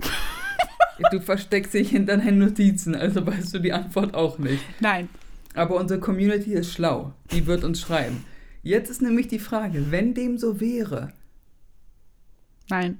[1.11, 4.63] du versteckst dich hinter deinen Notizen, also weißt du die Antwort auch nicht.
[4.81, 5.09] Nein.
[5.55, 7.13] Aber unsere Community ist schlau.
[7.33, 8.25] Die wird uns schreiben.
[8.63, 11.13] Jetzt ist nämlich die Frage, wenn dem so wäre,
[12.69, 12.99] Nein.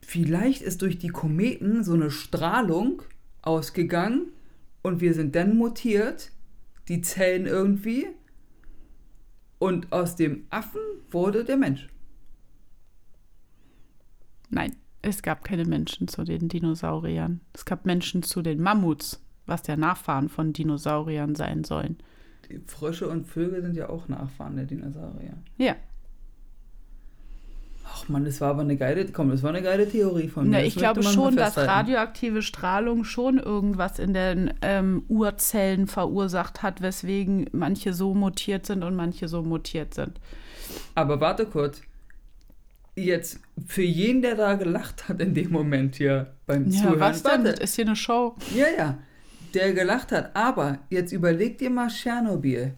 [0.00, 3.02] vielleicht ist durch die Kometen so eine Strahlung
[3.40, 4.26] ausgegangen
[4.82, 6.30] und wir sind dann mutiert,
[6.88, 8.06] die Zellen irgendwie,
[9.62, 10.80] und aus dem Affen
[11.12, 11.88] wurde der Mensch.
[14.50, 14.74] Nein.
[15.02, 17.40] Es gab keine Menschen zu den Dinosauriern.
[17.52, 21.98] Es gab Menschen zu den Mammuts, was der Nachfahren von Dinosauriern sein sollen.
[22.48, 25.36] Die Frösche und Vögel sind ja auch Nachfahren der Dinosaurier.
[25.58, 25.76] Ja.
[27.84, 30.58] Ach man, das war aber eine geile, komm, das war eine geile Theorie von mir.
[30.58, 36.80] Na, ich glaube schon, dass radioaktive Strahlung schon irgendwas in den ähm, Urzellen verursacht hat,
[36.82, 40.20] weswegen manche so mutiert sind und manche so mutiert sind.
[40.94, 41.82] Aber warte kurz.
[42.94, 47.00] Jetzt, für jeden, der da gelacht hat in dem Moment hier beim Ja, Zuhören.
[47.00, 47.30] was denn?
[47.44, 47.44] warte.
[47.52, 48.36] Das ist hier eine Show.
[48.54, 48.98] Ja, ja,
[49.54, 50.36] der gelacht hat.
[50.36, 52.74] Aber jetzt überleg dir mal Tschernobyl.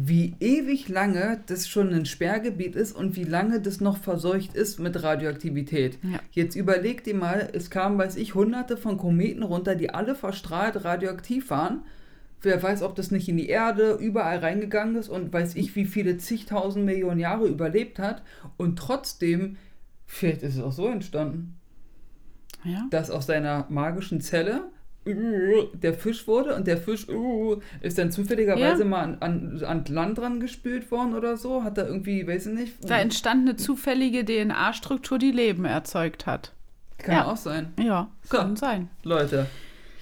[0.00, 4.78] Wie ewig lange das schon ein Sperrgebiet ist und wie lange das noch verseucht ist
[4.78, 5.98] mit Radioaktivität.
[6.04, 6.20] Ja.
[6.30, 10.84] Jetzt überleg dir mal, es kamen, weiß ich, hunderte von Kometen runter, die alle verstrahlt
[10.84, 11.82] radioaktiv waren.
[12.42, 15.86] Wer weiß, ob das nicht in die Erde überall reingegangen ist und weiß ich, wie
[15.86, 18.22] viele zigtausend Millionen Jahre überlebt hat.
[18.56, 19.56] Und trotzdem,
[20.06, 21.56] vielleicht ist es auch so entstanden
[22.62, 22.86] Ja.
[22.90, 24.70] dass aus seiner magischen Zelle
[25.14, 28.88] der Fisch wurde und der Fisch uh, ist dann zufälligerweise Ja.
[28.88, 31.64] mal an, an, an Land dran gespült worden oder so.
[31.64, 32.74] Hat er irgendwie, weiß ich nicht.
[32.90, 36.52] Da entstand eine zufällige DNA-Struktur, die Leben erzeugt hat.
[36.98, 37.24] Kann ja.
[37.26, 37.72] auch sein.
[37.78, 38.36] Ja, So.
[38.36, 38.88] kann sein.
[39.04, 39.46] Leute,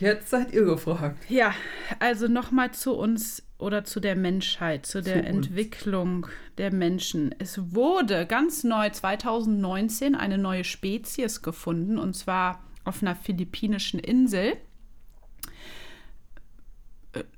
[0.01, 1.19] jetzt seid ihr gefragt.
[1.29, 1.53] Ja,
[1.99, 5.47] also nochmal zu uns oder zu der Menschheit, zu der Zu uns.
[5.49, 6.27] Entwicklung
[6.59, 7.35] der Menschen.
[7.39, 14.55] Es wurde ganz neu 2019 eine neue Spezies gefunden und zwar auf einer philippinischen Insel.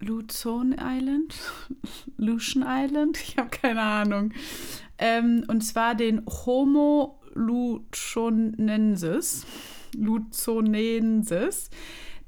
[0.00, 1.34] Luzon Island?
[2.16, 3.18] Lucian Island?
[3.22, 4.32] Ich habe keine Ahnung.
[4.98, 9.46] Ähm, und zwar den Homo luzonensis.
[9.96, 11.70] Luzonensis,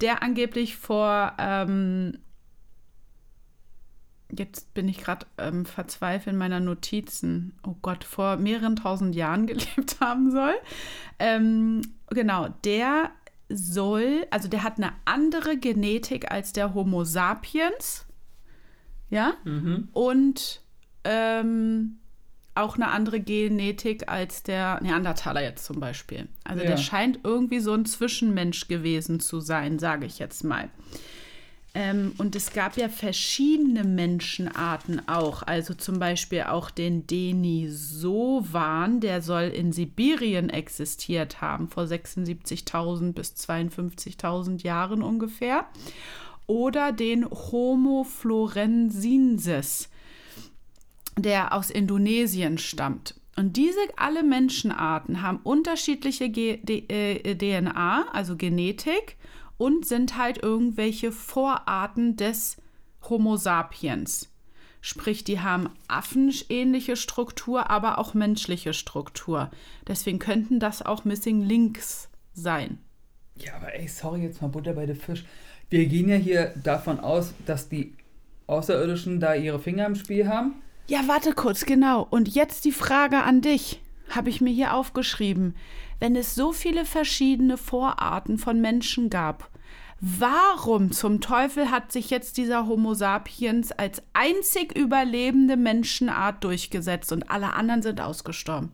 [0.01, 2.17] der angeblich vor ähm,
[4.37, 7.55] Jetzt bin ich gerade ähm, verzweifelt in meiner Notizen.
[7.67, 10.55] Oh Gott, vor mehreren tausend Jahren gelebt haben soll.
[11.19, 13.11] Ähm, genau, der
[13.51, 18.07] soll, also der hat eine andere Genetik als der Homo sapiens.
[19.11, 19.35] Ja?
[19.45, 19.89] Mhm.
[19.93, 20.61] Und
[21.05, 21.99] ähm,
[22.55, 26.29] auch eine andere Genetik als der Neandertaler jetzt zum Beispiel.
[26.45, 26.71] Also Ja.
[26.71, 30.69] der scheint irgendwie so ein Zwischenmensch gewesen zu sein, sage ich jetzt mal.
[31.73, 35.43] Ähm, und es gab ja verschiedene Menschenarten auch.
[35.43, 43.35] Also zum Beispiel auch den Denisovan, der soll in Sibirien existiert haben, vor 76.000 bis
[43.35, 45.67] 52.000 Jahren ungefähr.
[46.47, 49.89] Oder den Homo florensinensis,
[51.17, 53.15] der aus Indonesien stammt.
[53.37, 59.17] Und diese alle Menschenarten haben unterschiedliche G D äh, DNA, also Genetik,
[59.61, 62.57] und sind halt irgendwelche Vorarten des
[63.11, 64.31] Homo sapiens.
[64.81, 69.51] Sprich, die haben affenähnliche Struktur, aber auch menschliche Struktur.
[69.87, 72.79] Deswegen könnten das auch Missing Links sein.
[73.37, 75.27] Ja, aber ey, sorry, jetzt mal Butter bei der Fisch.
[75.69, 77.93] Wir gehen ja hier davon aus, dass die
[78.47, 80.55] Außerirdischen da ihre Finger im Spiel haben.
[80.87, 82.07] Ja, warte kurz, genau.
[82.09, 85.55] Und jetzt die Frage an dich, habe ich mir hier aufgeschrieben.
[86.01, 89.51] Wenn es so viele verschiedene Vorarten von Menschen gab,
[90.03, 97.31] Warum zum Teufel hat sich jetzt dieser Homo sapiens als einzig überlebende Menschenart durchgesetzt und
[97.31, 98.73] alle anderen sind ausgestorben?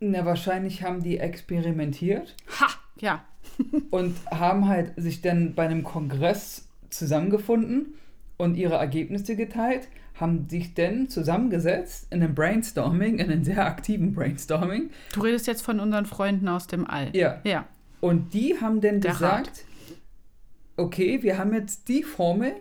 [0.00, 2.34] Na, wahrscheinlich haben die experimentiert.
[2.60, 2.66] Ha,
[2.98, 3.24] ja.
[3.90, 7.94] und haben halt sich dann bei einem Kongress zusammengefunden
[8.36, 9.86] und ihre Ergebnisse geteilt,
[10.20, 14.90] haben sich dann zusammengesetzt in einem Brainstorming, in einem sehr aktiven Brainstorming.
[15.12, 17.14] Du redest jetzt von unseren Freunden aus dem All.
[17.16, 17.40] Ja.
[17.44, 17.66] Ja.
[18.00, 19.64] Und die haben dann Der gesagt, Rat.
[20.76, 22.52] okay, wir haben jetzt die Formel,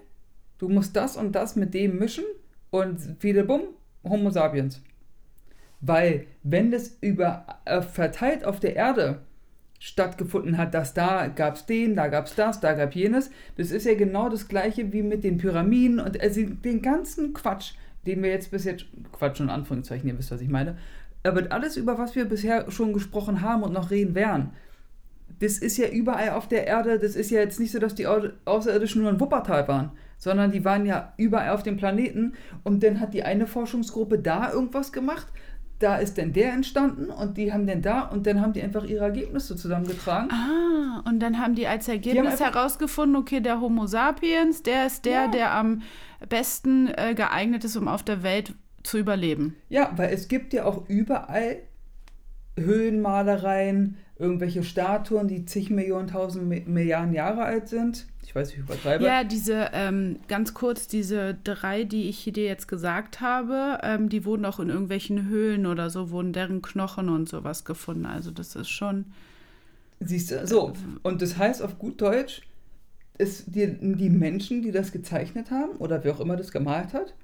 [0.57, 2.25] du musst das und das mit dem mischen
[2.69, 3.63] und wieder bumm,
[4.03, 4.81] Homo sapiens.
[5.79, 9.21] Weil, wenn das über äh, verteilt auf der Erde
[9.79, 13.71] stattgefunden hat, dass da gab es den, da gab es das, da gab jenes, das
[13.71, 17.73] ist ja genau das gleiche wie mit den Pyramiden und also den ganzen Quatsch,
[18.05, 20.77] den wir jetzt bis jetzt, Quatsch in Anführungszeichen, ihr wisst, was ich meine,
[21.23, 24.51] aber alles, über was wir bisher schon gesprochen haben und noch reden werden,
[25.39, 28.07] das ist ja überall auf der Erde, das ist ja jetzt nicht so, dass die
[28.07, 32.81] Au- Außerirdischen nur in Wuppertal waren, sondern die waren ja überall auf dem Planeten und
[32.81, 35.27] dann hat die eine Forschungsgruppe da irgendwas gemacht,
[35.79, 38.83] da ist dann der entstanden und die haben dann da und dann haben die einfach
[38.83, 40.29] ihre Ergebnisse zusammengetragen.
[40.31, 45.05] Ah, und dann haben die als Ergebnis einfach- herausgefunden, okay, der Homo sapiens, der ist
[45.05, 45.27] der, Ja.
[45.27, 45.83] der am
[46.29, 49.55] besten äh, geeignet ist, um auf der Welt zu überleben.
[49.69, 51.57] Ja, weil es gibt ja auch überall
[52.57, 58.07] Höhenmalereien, irgendwelche Statuen, die zig Millionen, tausend Mi- Milliarden Jahre alt sind.
[58.27, 59.05] Ich weiß, ich übertreibe.
[59.05, 64.25] Ja, diese, ähm, ganz kurz, diese drei, die ich dir jetzt gesagt habe, ähm, die
[64.25, 68.05] wurden auch in irgendwelchen Höhlen oder so, wurden deren Knochen und sowas gefunden.
[68.05, 69.05] Also das ist schon,
[70.01, 70.73] Siehst du, so.
[71.03, 72.41] Und das heißt auf gut Deutsch,
[73.17, 77.15] ist die, die Menschen, die das gezeichnet haben oder wer auch immer das gemalt hat,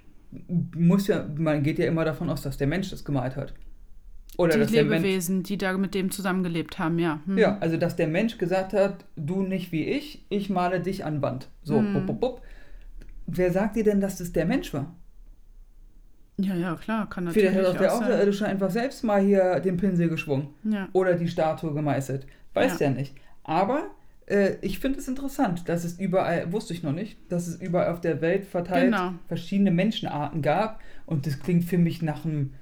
[0.73, 3.53] muss ja, man geht ja immer davon aus, dass der Mensch das gemalt hat.
[4.37, 7.19] Oder die der Mensch, Lebewesen, die da mit dem zusammengelebt haben, ja.
[7.25, 7.37] Hm.
[7.37, 11.21] ja, also dass der Mensch gesagt hat, du nicht wie ich, ich male dich an
[11.21, 11.49] Wand.
[11.63, 11.93] So, Hm.
[11.93, 12.41] bup, bup, bup.
[13.27, 14.93] Wer sagt dir denn, dass das der Mensch war?
[16.37, 17.93] ja, ja, klar, kann natürlich Vielleicht hat auch der.
[17.93, 20.89] Außerirdische einfach selbst mal hier den Pinsel geschwungen Ja.
[20.93, 22.25] oder die Statue gemeißelt.
[22.55, 22.87] Weiß Ja.
[22.87, 23.15] ja, nicht.
[23.43, 23.83] Aber
[24.25, 27.91] äh, ich finde es interessant, dass es überall, wusste ich noch nicht, dass es überall
[27.93, 29.13] auf der Welt verteilt Genau.
[29.27, 30.79] verschiedene Menschenarten gab.
[31.05, 32.53] Und das klingt für mich nach einem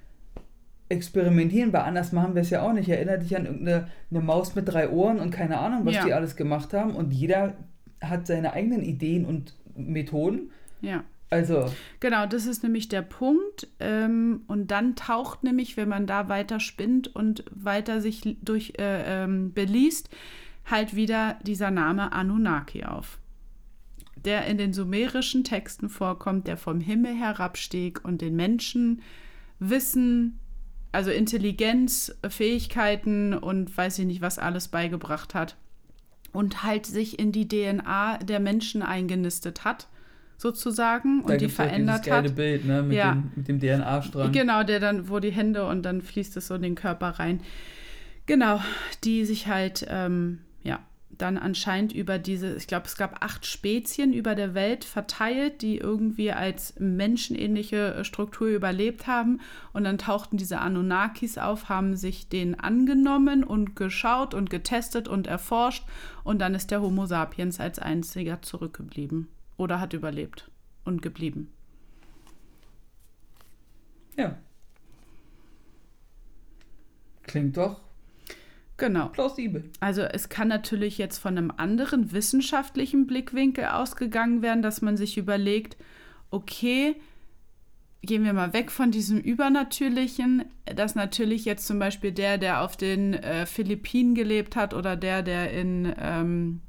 [0.91, 2.89] Experimentieren, weil anders machen wir es ja auch nicht.
[2.89, 6.05] Erinner dich an irgendeine eine Maus mit drei Ohren und keine Ahnung, was Ja.
[6.05, 6.95] die alles gemacht haben.
[6.95, 7.55] Und jeder
[8.01, 10.51] hat seine eigenen Ideen und Methoden.
[10.81, 11.03] ja.
[11.33, 13.69] Also, Genau, das ist nämlich der Punkt.
[13.79, 19.23] Ähm, und dann taucht nämlich, wenn man da weiter spinnt und weiter sich durch äh,
[19.23, 20.09] ähm, beliest,
[20.69, 23.17] halt wieder dieser Name Anunnaki auf.
[24.25, 29.01] Der in den sumerischen Texten vorkommt, der vom Himmel herabstieg und den Menschen
[29.57, 30.37] Wissen,
[30.91, 35.55] also Intelligenz, Fähigkeiten und weiß ich nicht, was alles beigebracht hat.
[36.33, 39.87] Und halt sich in die DNA der Menschen eingenistet hat,
[40.37, 42.35] sozusagen, da und die verändert geile hat.
[42.35, 43.13] Bild, ne, mit, Ja.
[43.13, 44.31] dem, mit dem DNA-Strang.
[44.31, 47.41] Genau, der dann, wo die Hände und dann fließt es so in den Körper rein.
[48.25, 48.61] Genau,
[49.03, 50.50] die sich halt, ähm, ja,
[51.21, 55.77] dann anscheinend über diese, ich glaube, es gab acht Spezien über der Welt verteilt, die
[55.77, 59.39] irgendwie als menschenähnliche äh, Struktur überlebt haben.
[59.73, 65.27] Und dann tauchten diese Anunnakis auf, haben sich den angenommen und geschaut und getestet und
[65.27, 65.85] erforscht.
[66.23, 70.49] Und dann ist der Homo sapiens als einziger zurückgeblieben oder hat überlebt
[70.85, 71.51] und geblieben.
[74.17, 74.37] Ja.
[77.23, 77.79] Klingt doch
[78.81, 79.09] Genau.
[79.09, 79.69] plausibel.
[79.79, 85.19] Also es kann natürlich jetzt von einem anderen wissenschaftlichen Blickwinkel ausgegangen werden, dass man sich
[85.19, 85.77] überlegt,
[86.31, 86.95] okay,
[88.01, 92.75] gehen wir mal weg von diesem Übernatürlichen, dass natürlich jetzt zum Beispiel der, der auf
[92.75, 96.61] den äh, Philippinen gelebt hat oder der, der in, ähm,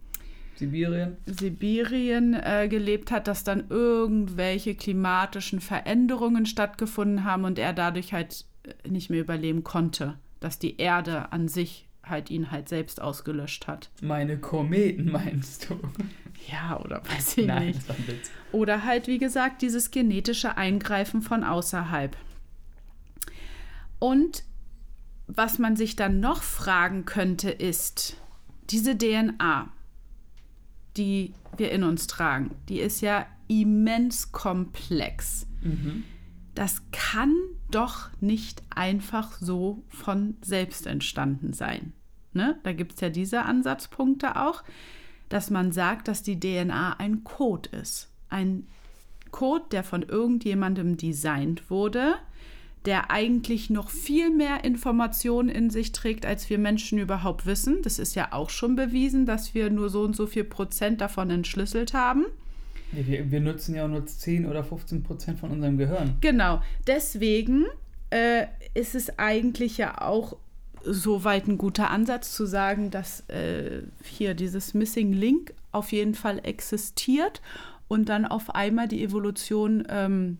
[0.57, 1.16] Sibirien.
[1.25, 8.44] Sibirien äh, gelebt hat, dass dann irgendwelche klimatischen Veränderungen stattgefunden haben und er dadurch halt
[8.64, 13.66] äh, nicht mehr überleben konnte, dass die Erde an sich halt ihn halt selbst ausgelöscht
[13.66, 13.90] hat.
[14.01, 15.81] Meine Kometen meinst du?
[16.48, 17.81] Ja, oder weiß ich Nein, nicht.
[17.81, 18.31] das war ein Witz.
[18.53, 22.16] Oder halt, wie gesagt, dieses genetische Eingreifen von außerhalb.
[23.98, 24.44] Und
[25.27, 28.16] was man sich dann noch fragen könnte, ist,
[28.70, 29.72] diese DNA,
[30.96, 35.46] die wir in uns tragen, die ist ja immens komplex.
[35.62, 36.05] Mhm.
[36.55, 37.35] Das kann
[37.70, 41.92] doch nicht einfach so von selbst entstanden sein.
[42.34, 42.58] Ne?
[42.62, 44.62] Da gibt es ja diese Ansatzpunkte auch,
[45.28, 48.10] dass man sagt, dass die DNA ein Code ist.
[48.28, 48.66] Ein
[49.30, 52.14] Code, der von irgendjemandem designt wurde,
[52.84, 57.78] der eigentlich noch viel mehr Informationen in sich trägt, als wir Menschen überhaupt wissen.
[57.82, 61.30] Das ist ja auch schon bewiesen, dass wir nur so und so viel Prozent davon
[61.30, 62.26] entschlüsselt haben.
[62.92, 66.16] Ja, wir, wir nutzen ja auch nur 10 oder 15 Prozent von unserem Gehirn.
[66.20, 67.64] Genau, deswegen
[68.10, 70.36] äh, ist es eigentlich ja auch
[70.84, 76.40] soweit ein guter Ansatz zu sagen, dass äh, hier dieses Missing Link auf jeden Fall
[76.42, 77.40] existiert
[77.88, 80.38] und dann auf einmal die Evolution ähm,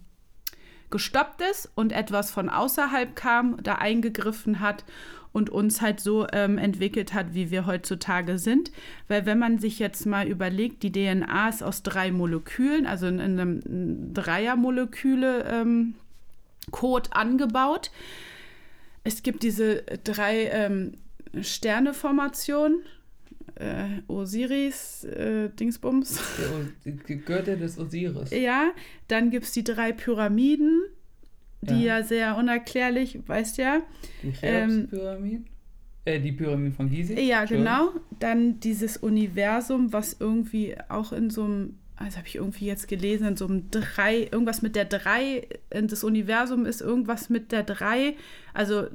[0.90, 4.85] gestoppt ist und etwas von außerhalb kam, da eingegriffen hat
[5.33, 8.70] und uns halt so ähm, entwickelt hat, wie wir heutzutage sind.
[9.09, 13.18] Weil wenn man sich jetzt mal überlegt, die DNA ist aus drei Molekülen, also in,
[13.18, 15.94] in einem Dreiermoleküle ähm,
[16.70, 17.90] Code angebaut.
[19.05, 20.93] Es gibt diese drei ähm,
[21.41, 22.83] Sterneformationen.
[23.57, 26.19] Äh, Osiris, äh, Dingsbums.
[26.87, 28.31] Der Götter des Osiris.
[28.31, 28.71] Ja,
[29.09, 30.81] dann gibt es die drei Pyramiden,
[31.61, 31.99] die Ja.
[31.99, 33.83] ja, sehr unerklärlich, weißt ja.
[34.23, 35.47] Die Ähm, Cheops-Pyramiden.
[36.07, 37.21] Äh, die Pyramiden von Gizeh.
[37.21, 37.59] Ja, Schön.
[37.59, 37.91] genau.
[38.19, 43.27] Dann dieses Universum, was irgendwie auch in so einem, also habe ich irgendwie jetzt gelesen,
[43.29, 47.62] in so einem drei, irgendwas mit der drei, in das Universum ist irgendwas mit der
[47.62, 48.17] drei,
[48.55, 48.87] also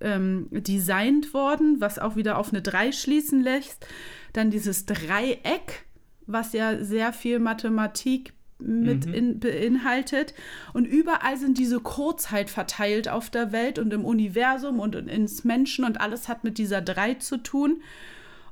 [0.00, 3.86] ähm, designt worden, was auch wieder auf eine drei schließen lässt.
[4.32, 5.84] Dann dieses Dreieck,
[6.26, 9.14] was ja sehr viel Mathematik mit Mhm.
[9.14, 10.32] in, beinhaltet.
[10.72, 11.82] Und überall sind diese
[12.30, 16.44] halt verteilt auf der Welt und im Universum und in- ins Menschen und alles hat
[16.44, 17.82] mit dieser 3 zu tun.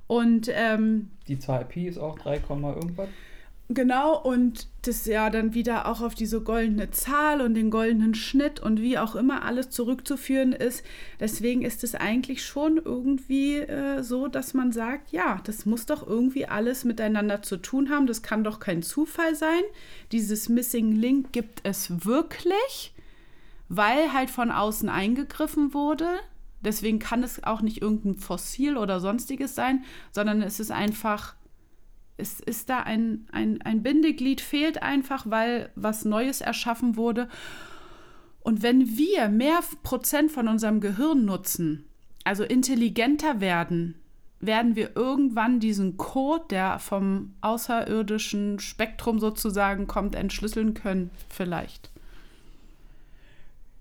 [0.08, 3.08] Und ähm, Die Zahl Pi ist auch 3, Komma irgendwas.
[3.74, 8.60] Genau, und das ja dann wieder auch auf diese goldene Zahl und den goldenen Schnitt
[8.60, 10.84] und wie auch immer alles zurückzuführen ist.
[11.20, 16.06] Deswegen ist es eigentlich schon irgendwie äh, so, dass man sagt, ja, das muss doch
[16.06, 18.06] irgendwie alles miteinander zu tun haben.
[18.06, 19.62] Das kann doch kein Zufall sein.
[20.10, 22.92] Dieses Missing Link gibt es wirklich,
[23.68, 26.08] weil halt von außen eingegriffen wurde.
[26.60, 31.34] Deswegen kann es auch nicht irgendein Fossil oder sonstiges sein, sondern es ist einfach
[32.16, 37.28] es ist da ein, ein, ein Bindeglied, fehlt einfach, weil was Neues erschaffen wurde.
[38.40, 41.84] Und wenn wir mehr Prozent von unserem Gehirn nutzen,
[42.24, 43.94] also intelligenter werden,
[44.40, 51.90] werden wir irgendwann diesen Code, der vom außerirdischen Spektrum sozusagen kommt, entschlüsseln können, vielleicht.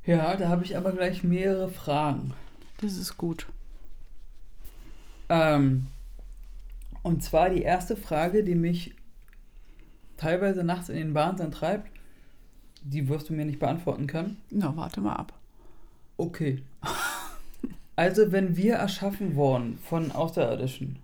[0.06, 2.34] Ja, da habe ich aber gleich mehrere Fragen.
[2.80, 3.48] Das ist gut.
[5.30, 5.88] Ähm,
[7.04, 8.96] und zwar die erste Frage, die mich
[10.18, 11.90] teilweise nachts in den Wahnsinn treibt,
[12.84, 14.38] die wirst du mir nicht beantworten können.
[14.50, 15.34] Na, warte mal ab.
[16.18, 16.62] Okay.
[17.96, 20.98] Also, wenn wir erschaffen wurden von Außerirdischen,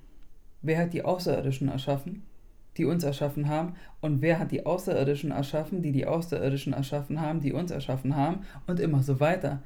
[0.62, 2.24] wer hat die Außerirdischen erschaffen,
[2.78, 3.76] die uns erschaffen haben?
[4.02, 8.46] Und wer hat die Außerirdischen erschaffen, die die Außerirdischen erschaffen haben, die uns erschaffen haben?
[8.68, 9.62] Und immer so weiter.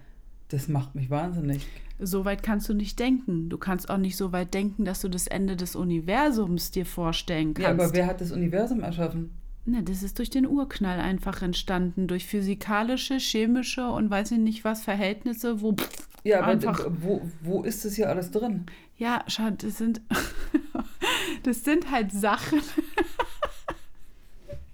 [0.52, 1.66] Das macht mich wahnsinnig.
[2.00, 3.50] So weit kannst du nicht denken.
[3.50, 7.54] Du kannst auch nicht so weit denken, dass du das Ende des Universums dir vorstellen
[7.54, 7.64] kannst.
[7.68, 9.32] Ja, aber wer hat das Universum erschaffen?
[9.66, 14.64] Ne, das ist durch den Urknall einfach entstanden, durch physikalische, chemische und weiß ich nicht
[14.66, 18.66] was Verhältnisse, wo pff, Ja, aber Einfach- wo, wo ist das hier alles drin?
[18.98, 20.02] ja, schau, das sind
[21.44, 22.60] das sind halt Sachen.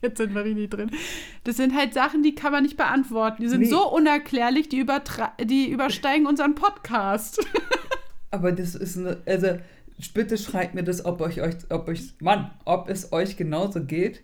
[0.07, 0.89] Jetzt sind wir richtig drin.
[1.43, 3.41] Das sind halt Sachen, die kann man nicht beantworten.
[3.41, 3.69] Die sind Nee.
[3.69, 4.85] so unerklärlich, die,
[5.43, 7.45] die übersteigen unseren Podcast.
[8.31, 9.57] Aber das ist eine, also
[10.13, 14.21] bitte schreibt mir das, ob euch, euch ob euch, Mann, ob es euch genauso geht.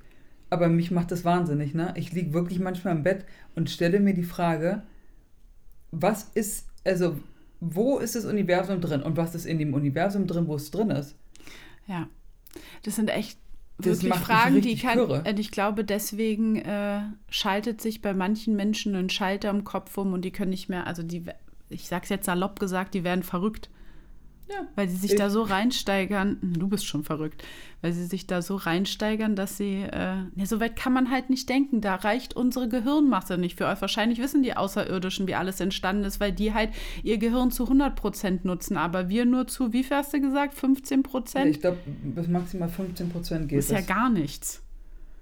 [0.49, 1.93] Aber mich macht das wahnsinnig, ne?
[1.97, 3.25] Ich liege wirklich manchmal im Bett
[3.55, 4.83] und stelle mir die Frage,
[5.91, 7.17] was ist, also
[7.59, 10.91] wo ist das Universum drin und was ist in dem Universum drin, wo es drin
[10.91, 11.15] ist?
[11.87, 12.07] Ja,
[12.83, 13.37] das sind echt
[13.85, 14.97] Das wirklich Fragen, die kann.
[14.97, 15.23] kirre.
[15.27, 20.13] Und ich glaube, deswegen äh, schaltet sich bei manchen Menschen ein Schalter im Kopf um
[20.13, 21.23] und die können nicht mehr, also die,
[21.69, 23.69] ich sag's jetzt salopp gesagt, die werden verrückt.
[24.49, 24.67] Ja.
[24.75, 26.37] Weil sie sich Ich- da so reinsteigern.
[26.41, 27.43] Du bist schon verrückt.
[27.81, 29.83] Weil sie sich da so reinsteigern, dass sie.
[29.83, 31.81] Äh, ne, so weit kann man halt nicht denken.
[31.81, 33.79] Da reicht unsere Gehirnmasse nicht für euch.
[33.81, 36.69] Wahrscheinlich wissen die Außerirdischen, wie alles entstanden ist, weil die halt
[37.03, 38.77] ihr Gehirn zu 100% nutzen.
[38.77, 40.55] Aber wir nur zu, wie viel hast du gesagt?
[40.57, 41.45] 15%?
[41.49, 44.61] Ich glaube, bis maximal 15 Prozent geht das ist ja gar nichts.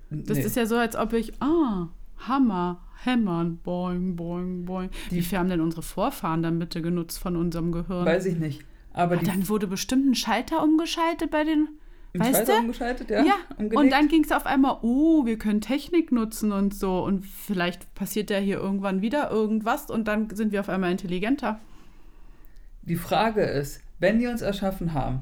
[0.09, 0.43] Das Nee.
[0.43, 1.87] ist ja so, als ob ich, ah,
[2.27, 4.89] Hammer, hämmern, boing, boing, boing.
[5.09, 8.05] Wie Die- viel haben denn unsere Vorfahren dann bitte genutzt von unserem Gehirn?
[8.05, 8.63] Weiß ich nicht.
[8.93, 11.69] Aber Ah, dann wurde bestimmt ein Schalter umgeschaltet bei den,
[12.13, 12.59] im weißt Schalter du?
[12.59, 13.23] umgeschaltet, ja?
[13.23, 13.77] Ja, umgelegt.
[13.77, 17.03] und dann ging es auf einmal, oh, wir können Technik nutzen und so.
[17.03, 21.59] Und vielleicht passiert ja hier irgendwann wieder irgendwas und dann sind wir auf einmal intelligenter.
[22.83, 25.21] Die Frage ist, wenn die uns erschaffen haben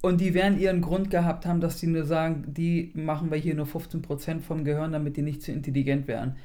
[0.00, 3.54] und die werden ihren Grund gehabt haben, dass die nur sagen, die machen wir hier
[3.54, 6.36] nur 15% vom Gehirn, damit die nicht zu intelligent wären,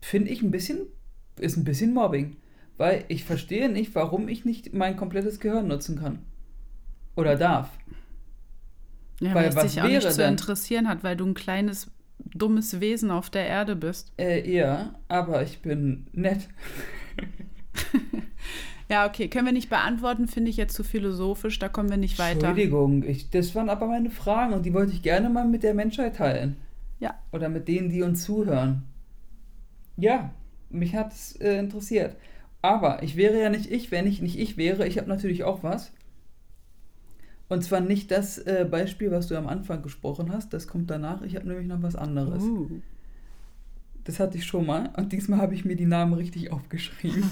[0.00, 0.80] finde ich ein bisschen,
[1.40, 2.36] ist ein bisschen Mobbing.
[2.76, 6.18] Weil ich verstehe nicht, warum ich nicht mein komplettes Gehirn nutzen kann.
[7.16, 7.70] Oder darf.
[9.20, 10.32] Ja, Weil weil es was dich auch nicht wäre zu denn?
[10.32, 14.12] interessieren hat, weil du ein kleines, dummes Wesen auf der Erde bist.
[14.18, 16.48] Äh, ja, aber ich bin nett.
[18.88, 22.20] Ja, okay, können wir nicht beantworten, finde ich jetzt zu philosophisch, da kommen wir nicht
[22.20, 22.46] weiter.
[22.46, 25.74] Entschuldigung, ich, das waren aber meine Fragen und die wollte ich gerne mal mit der
[25.74, 26.56] Menschheit teilen.
[27.00, 27.14] Ja.
[27.32, 28.84] Oder mit denen, die uns zuhören.
[29.96, 30.30] Ja,
[30.70, 32.14] mich hat es äh, interessiert.
[32.66, 34.88] Aber ich wäre ja nicht ich, wenn ich nicht ich wäre.
[34.88, 35.92] Ich habe natürlich auch was.
[37.48, 40.52] Und zwar nicht das äh, Beispiel, was du am Anfang gesprochen hast.
[40.52, 41.22] Das kommt danach.
[41.22, 42.42] Ich habe nämlich noch was anderes.
[42.42, 42.68] Uh.
[44.02, 44.90] Das hatte ich schon mal.
[44.96, 47.30] Und diesmal habe ich mir die Namen richtig aufgeschrieben.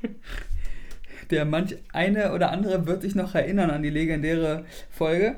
[1.30, 5.36] Der manch eine oder andere wird sich noch erinnern an die legendäre Folge.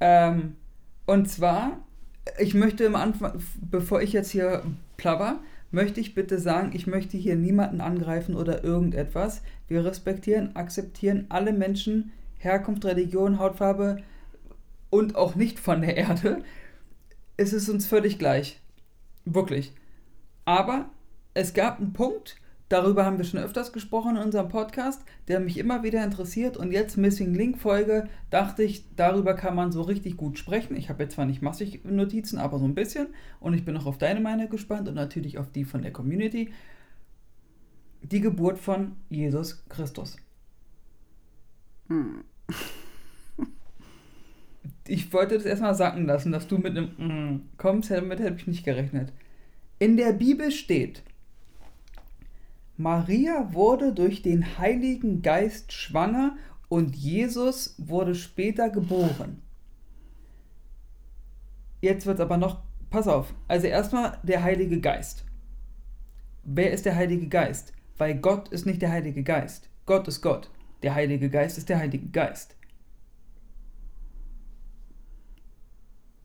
[0.00, 0.56] Ähm,
[1.04, 1.84] und zwar,
[2.38, 4.62] ich möchte am Anfang, bevor ich jetzt hier
[4.96, 5.40] plapper,
[5.72, 9.42] möchte ich bitte sagen, ich möchte hier niemanden angreifen oder irgendetwas.
[9.68, 14.02] Wir respektieren, akzeptieren alle Menschen, Herkunft, Religion, Hautfarbe
[14.90, 16.42] und auch nicht von der Erde.
[17.36, 18.60] Es ist uns völlig gleich.
[19.24, 19.72] Wirklich.
[20.44, 20.90] Aber
[21.34, 22.36] es gab einen Punkt,
[22.72, 26.56] darüber haben wir schon öfters gesprochen in unserem Podcast, der mich immer wieder interessiert.
[26.56, 30.74] Und jetzt Missing Link Folge, dachte ich, darüber kann man so richtig gut sprechen.
[30.76, 33.08] Ich habe jetzt zwar nicht massig Notizen, aber so ein bisschen.
[33.40, 36.52] Und ich bin auch auf deine Meinung gespannt und natürlich auf die von der Community.
[38.02, 40.16] Die Geburt von Jesus Christus.
[44.88, 48.46] Ich wollte das erstmal sacken lassen, dass du mit einem mm kommst, damit hätte ich
[48.46, 49.12] nicht gerechnet.
[49.78, 51.02] In der Bibel steht,
[52.76, 56.36] Maria wurde durch den Heiligen Geist schwanger
[56.68, 59.42] und Jesus wurde später geboren.
[61.80, 65.24] Jetzt wird es aber noch, pass auf, also erstmal der Heilige Geist.
[66.44, 67.72] Wer ist der Heilige Geist?
[67.98, 69.68] Weil Gott ist nicht der Heilige Geist.
[69.86, 70.50] Gott ist Gott.
[70.82, 72.56] Der Heilige Geist ist der Heilige Geist.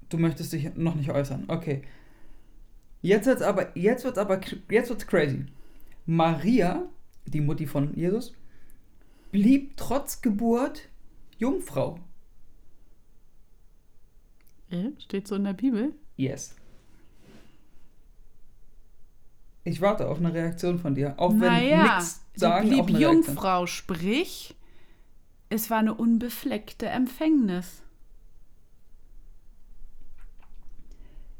[0.10, 1.46] Du möchtest dich noch nicht äußern.
[1.48, 1.82] Okay.
[3.02, 4.40] Jetzt wird's aber, jetzt wird's aber,
[4.70, 5.46] jetzt wird's crazy.
[6.08, 6.88] Maria,
[7.26, 8.34] die Mutti von Jesus,
[9.32, 10.88] blieb trotz Geburt
[11.38, 12.00] Jungfrau.
[14.70, 15.94] Äh, Steht so in der Bibel?
[16.16, 16.56] Yes.
[19.66, 21.14] Ich warte auf eine Reaktion von dir.
[21.18, 23.26] Auch wenn naja, nichts sie sagen, blieb auch eine Reaktion.
[23.26, 24.56] Jungfrau, sprich,
[25.50, 27.84] es war eine unbefleckte Empfängnis.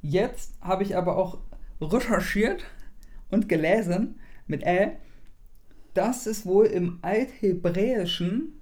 [0.02, 1.40] Jetzt habe ich aber auch
[1.80, 2.66] recherchiert
[3.30, 4.98] und gelesen mit Ä,
[5.94, 8.54] dass es wohl im Althebräischen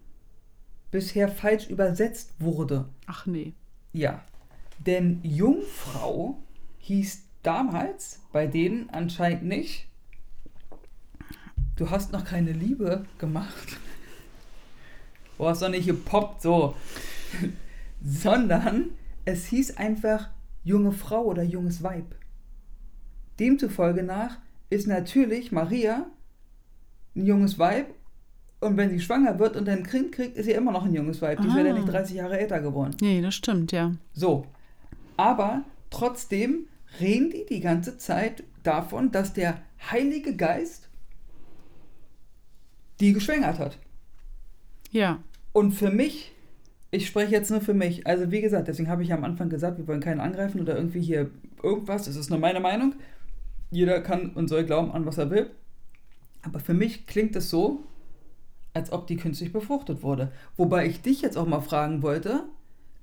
[0.91, 2.87] bisher falsch übersetzt wurde.
[3.05, 3.53] Ach nee.
[3.91, 4.23] Ja,
[4.79, 6.37] denn Jungfrau
[6.79, 9.87] hieß damals bei denen anscheinend nicht,
[11.75, 13.77] du hast noch keine Liebe gemacht.
[15.37, 16.77] Du hast doch nicht gepoppt so.
[18.01, 18.91] Sondern
[19.25, 20.29] es hieß einfach
[20.63, 22.15] junge Frau oder junges Weib.
[23.37, 24.37] Demzufolge nach
[24.69, 26.05] ist natürlich Maria
[27.15, 27.93] ein junges Weib
[28.59, 31.21] und wenn sie schwanger wird und ein Kind kriegt, ist sie immer noch ein junges
[31.21, 31.39] Weib.
[31.41, 31.63] Die ja Ah.
[31.63, 32.95] dann nicht 30 Jahre älter geworden.
[33.01, 33.93] Nee, das stimmt, ja.
[34.13, 34.45] So.
[35.17, 36.67] Aber trotzdem
[36.99, 39.61] reden die die ganze Zeit davon, dass der
[39.91, 40.89] Heilige Geist
[42.99, 43.77] die geschwängert hat.
[44.91, 45.19] Ja.
[45.51, 46.31] Und für mich,
[46.91, 49.49] ich spreche jetzt nur für mich, also wie gesagt, deswegen habe ich ja am Anfang
[49.49, 51.29] gesagt, wir wollen keinen angreifen oder irgendwie hier
[51.61, 52.95] irgendwas, das ist nur meine Meinung.
[53.75, 55.49] Jeder kann und soll glauben an, was er will.
[56.43, 57.83] Aber für mich klingt es so,
[58.73, 60.31] als ob die künstlich befruchtet wurde.
[60.55, 62.43] Wobei ich dich jetzt auch mal fragen wollte,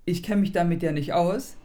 [0.06, 1.56] ich kenne mich damit ja nicht aus,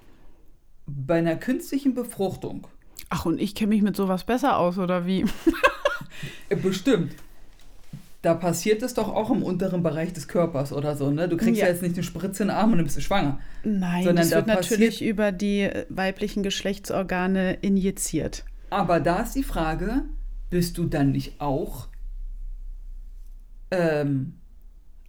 [0.86, 2.68] bei einer künstlichen Befruchtung,
[3.10, 5.24] Ach, und ich kenne mich mit sowas besser aus, oder wie?
[6.50, 7.14] äh, bestimmt,
[8.22, 11.30] da passiert es doch auch im unteren Bereich des Körpers oder so, ne?
[11.30, 11.72] Du kriegst ja, Ja.
[11.72, 13.40] jetzt nicht eine Spritze in den Arm und dann bist du schwanger.
[13.64, 18.44] Nein, Sondern das da wird natürlich passiert- über die äh, weiblichen Geschlechtsorgane injiziert.
[18.70, 20.06] Aber da ist die Frage,
[20.50, 21.88] bist du dann nicht auch
[23.72, 24.34] ähm,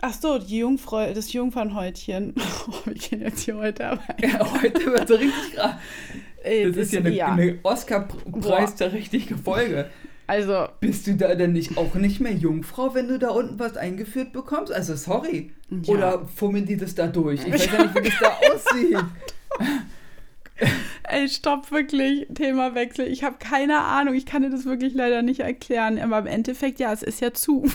[0.00, 2.34] Ach so, die Jungfrau, das Jungfernhäutchen.
[2.68, 4.02] Oh, wir gehen jetzt hier heute aber.
[4.20, 5.78] ja, heute wird so richtig gerade.
[6.42, 7.32] Ey, Das ist ja eine, ja.
[7.32, 9.88] eine Oscar-Preis-trächtige Folge.
[10.26, 13.78] Also, Bist du da denn nicht auch nicht mehr Jungfrau, wenn du da unten was
[13.78, 14.70] eingeführt bekommst?
[14.70, 15.52] Also sorry.
[15.70, 15.94] Ja.
[15.94, 17.46] Oder fummeln die das da durch?
[17.46, 19.04] Ich weiß ja nicht, wie das da aussieht.
[21.04, 22.26] ey, stopp, wirklich.
[22.34, 23.06] Themawechsel.
[23.06, 24.14] Ich habe keine Ahnung.
[24.14, 25.98] Ich kann dir das wirklich leider nicht erklären.
[25.98, 27.70] Aber im Endeffekt, ja, es ist ja zu.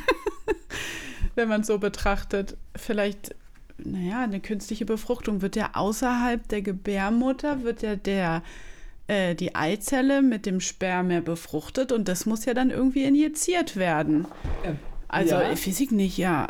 [1.35, 2.57] Wenn man es so betrachtet.
[2.75, 3.35] Vielleicht,
[3.77, 8.43] naja, eine künstliche Befruchtung wird ja außerhalb der Gebärmutter, wird ja der,
[9.07, 14.27] äh, die Eizelle mit dem Sperma befruchtet und das muss ja dann irgendwie injiziert werden.
[14.63, 14.77] Ähm,
[15.07, 15.55] Also ja.
[15.55, 16.47] Physik nicht, ja.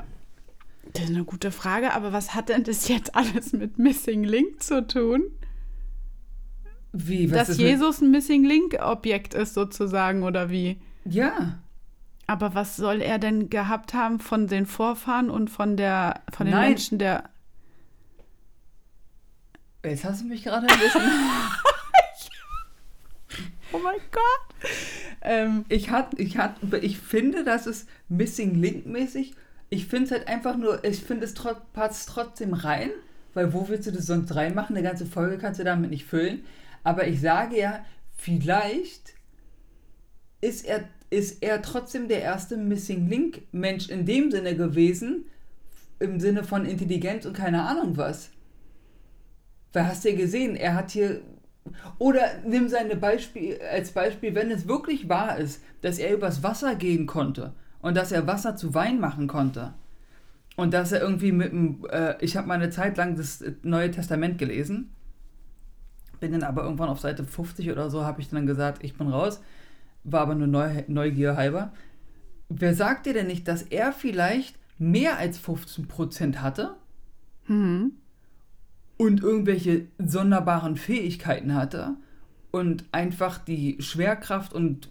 [0.94, 4.62] Das ist eine gute Frage, aber was hat denn das jetzt alles mit Missing Link
[4.62, 5.24] zu tun?
[6.94, 7.32] Wie?
[7.32, 10.80] Was Dass Jesus ein Missing Link Objekt ist sozusagen oder wie?
[11.06, 11.60] Ja.
[12.28, 16.56] Aber was soll er denn gehabt haben von den Vorfahren und von der von den
[16.56, 16.70] Nein.
[16.70, 17.30] Menschen der
[19.84, 21.02] Jetzt hast du mich gerade ein bisschen.
[23.76, 24.72] Oh mein Gott.
[25.22, 29.34] Ähm, ich, hat, ich, hat, ich finde, das ist Missing Link mäßig.
[29.70, 31.34] Ich finde es halt einfach nur, ich finde es
[31.74, 32.92] passt trotzdem rein,
[33.34, 34.76] weil wo willst du das sonst reinmachen?
[34.76, 36.46] Eine ganze Folge kannst du damit nicht füllen.
[36.84, 39.14] Aber ich sage ja, vielleicht
[40.42, 45.26] ist er, ist er trotzdem der erste Missing Link Mensch in dem Sinne gewesen,
[46.00, 48.30] im Sinne von Intelligenz und keine Ahnung was.
[49.72, 51.22] Weil hast du ja gesehen, er hat hier.
[51.98, 56.76] Oder nimm seine Beispiel als Beispiel, wenn es wirklich wahr ist, dass er übers Wasser
[56.76, 59.74] gehen konnte und dass er Wasser zu Wein machen konnte.
[60.56, 61.86] Und dass er irgendwie mit dem.
[61.90, 64.94] Äh, ich habe mal eine Zeit lang das Neue Testament gelesen.
[66.24, 69.10] Bin dann aber irgendwann auf Seite 50 oder so, habe ich dann gesagt, ich bin
[69.10, 69.42] raus.
[70.06, 71.74] War aber nur Neu Neugier halber.
[72.48, 76.76] Wer sagt dir denn nicht, dass er vielleicht mehr als 15% hatte?
[77.48, 77.92] hm.
[78.98, 81.96] und irgendwelche sonderbaren Fähigkeiten hatte
[82.52, 84.90] und einfach die Schwerkraft und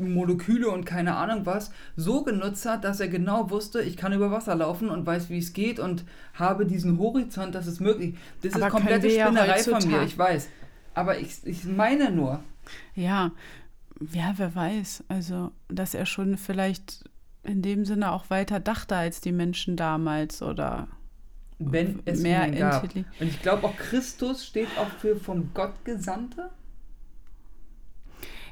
[0.00, 4.30] Moleküle und keine Ahnung was so genutzt hat, dass er genau wusste, ich kann über
[4.30, 6.04] Wasser laufen und weiß, wie es geht und
[6.34, 8.14] habe diesen Horizont, das ist möglich.
[8.42, 10.48] Das Aber ist komplette wir ja Spinnerei von mir, ich weiß.
[10.98, 12.42] Aber ich, ich meine nur,
[12.94, 13.30] Ja,
[14.12, 15.04] ja, wer weiß.
[15.08, 17.04] Also, dass er schon vielleicht
[17.44, 20.88] in dem Sinne auch weiter dachte als die Menschen damals oder
[21.60, 22.82] wenn es mehr gab.
[22.84, 26.50] Und ich glaube auch Christus steht auch für vom Gott Gesandte.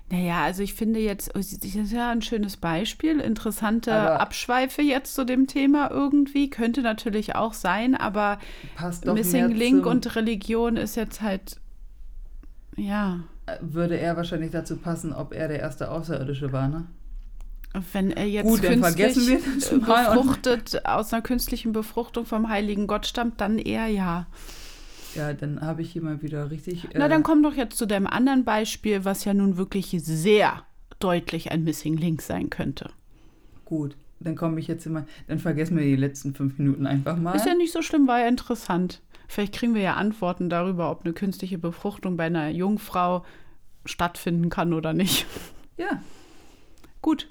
[0.09, 5.15] Naja, also ich finde jetzt, das ist ja ein schönes Beispiel, interessante Aber- Abschweife jetzt
[5.15, 8.39] zu dem Thema irgendwie, könnte natürlich auch sein, aber
[9.05, 11.57] Missing Link und Religion ist jetzt halt,
[12.77, 13.21] ja,
[13.61, 16.87] würde er wahrscheinlich dazu passen, ob er der erste Außerirdische war, ne?
[17.93, 23.59] wenn er jetzt Gut, künstlich befruchtet, aus einer künstlichen Befruchtung vom heiligen Gott stammt, dann
[23.59, 24.27] eher ja.
[25.15, 26.89] Ja, dann habe ich hier mal wieder richtig.
[26.95, 30.63] Na, äh, dann komm doch jetzt zu deinem anderen Beispiel, was ja nun wirklich sehr
[30.99, 32.91] deutlich ein Missing Link sein könnte.
[33.65, 35.07] Gut, dann komme ich jetzt immer.
[35.27, 37.35] Dann vergessen wir die letzten fünf Minuten einfach mal.
[37.35, 39.01] Ist ja nicht so schlimm, war ja interessant.
[39.29, 43.25] Vielleicht kriegen wir ja Antworten darüber, ob eine künstliche Befruchtung bei einer Jungfrau
[43.85, 45.27] stattfinden kann oder nicht.
[45.77, 46.01] ja,
[47.03, 47.29] Gut,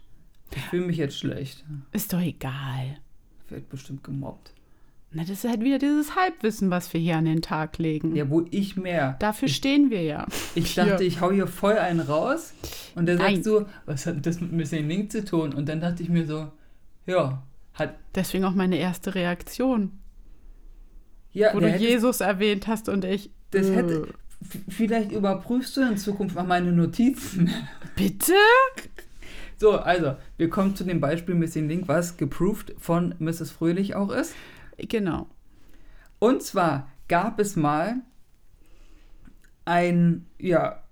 [0.55, 1.65] ich fühle mich jetzt schlecht.
[1.91, 2.97] ist doch egal.
[3.49, 4.53] Wird bestimmt gemobbt.
[5.11, 8.15] Na, das ist halt wieder dieses Halbwissen, was wir hier an den Tag legen.
[8.15, 9.15] Ja, wo ich mehr.
[9.19, 10.25] Dafür stehen wir ja.
[10.55, 10.85] Ich Hier.
[10.85, 12.53] dachte, ich hau hier voll einen raus.
[12.95, 13.35] Und dann Nein.
[13.35, 15.53] sagst du, was hat das mit Missing Link zu tun?
[15.53, 16.51] Und dann dachte ich mir so,
[17.05, 17.43] ja,
[17.73, 17.95] hat.
[18.13, 19.91] Deswegen auch meine erste Reaktion,
[21.35, 23.29] Ja, wo du Jesus erwähnt hast und ich.
[23.51, 24.07] Das äh, hätte.
[24.41, 27.49] f- Vielleicht überprüfst du in Zukunft mal meine Notizen.
[27.95, 28.33] Bitte?
[29.57, 33.51] So, also, wir kommen zu dem Beispiel Missing Link, was geproved von Mrs.
[33.51, 34.33] Fröhlich auch ist.
[34.77, 35.27] Genau.
[36.19, 37.97] Und zwar gab es mal
[39.65, 40.83] ein, ja,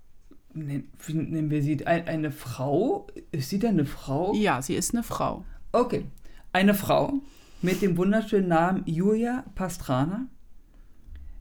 [0.53, 4.33] nen- wie nennen wir sie, ein, eine Frau, ist sie denn eine Frau?
[4.33, 5.45] Ja, sie ist eine Frau.
[5.71, 6.05] Okay,
[6.53, 7.21] eine Frau
[7.63, 10.27] mit dem wunderschönen Namen Julia Pastrana,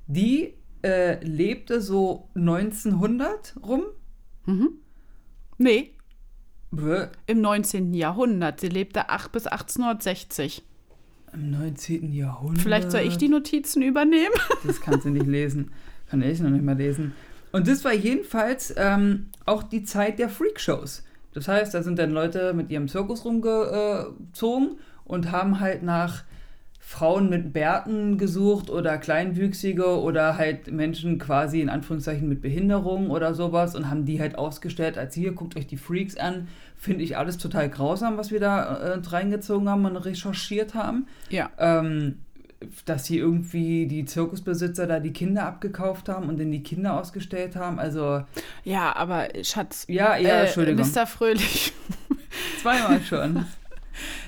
[0.07, 3.83] die äh, lebte so 1900 rum.
[4.47, 4.71] Mhm.
[5.59, 5.91] Nee,
[6.71, 7.93] Bäh, im 19.
[7.93, 8.61] Jahrhundert.
[8.61, 10.63] Sie lebte 8 bis 1860.
[11.33, 12.13] Im 19.
[12.13, 12.63] Jahrhundert.
[12.63, 14.35] Vielleicht soll ich die Notizen übernehmen?
[14.65, 15.73] Das kannst du nicht lesen.
[16.09, 17.15] Kann ich noch nicht mal lesen.
[17.51, 21.03] Und das war jedenfalls ähm, auch die Zeit der Freakshows.
[21.35, 26.25] Das heißt, da sind dann Leute mit ihrem Zirkus rumgezogen und haben halt nach
[26.85, 33.35] Frauen mit Bärten gesucht oder Kleinwüchsige oder halt Menschen quasi in Anführungszeichen mit Behinderung oder
[33.35, 36.49] sowas und haben die halt ausgestellt als hier, guckt euch die Freaks an.
[36.77, 41.07] Finde ich alles total grausam, was wir da äh, reingezogen haben und recherchiert haben.
[41.31, 41.51] Ja.
[41.57, 42.19] Ähm,
[42.85, 47.57] dass sie irgendwie die Zirkusbesitzer da die Kinder abgekauft haben und dann die Kinder ausgestellt
[47.57, 47.79] haben.
[47.79, 48.25] Also.
[48.65, 49.85] Ja, aber Schatz.
[49.89, 50.87] Ja, ja, äh, Entschuldigung.
[50.87, 51.07] Mr.
[51.07, 51.73] Fröhlich.
[52.61, 53.47] Zweimal schon.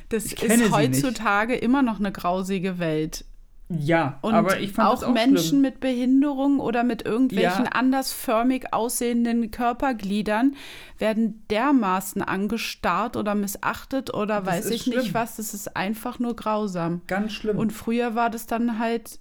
[0.08, 3.24] Das ist heutzutage immer noch eine grausige Welt.
[3.70, 5.60] Ja, Und aber ich fand auch, auch Menschen schlimm.
[5.62, 7.70] mit Behinderung oder mit irgendwelchen Ja.
[7.72, 10.54] andersförmig aussehenden Körpergliedern
[10.98, 14.98] werden dermaßen angestarrt oder missachtet oder Das weiß ich schlimm.
[14.98, 15.36] nicht was.
[15.36, 17.00] Das ist einfach nur grausam.
[17.06, 17.56] Ganz schlimm.
[17.58, 19.18] Und früher war das dann halt,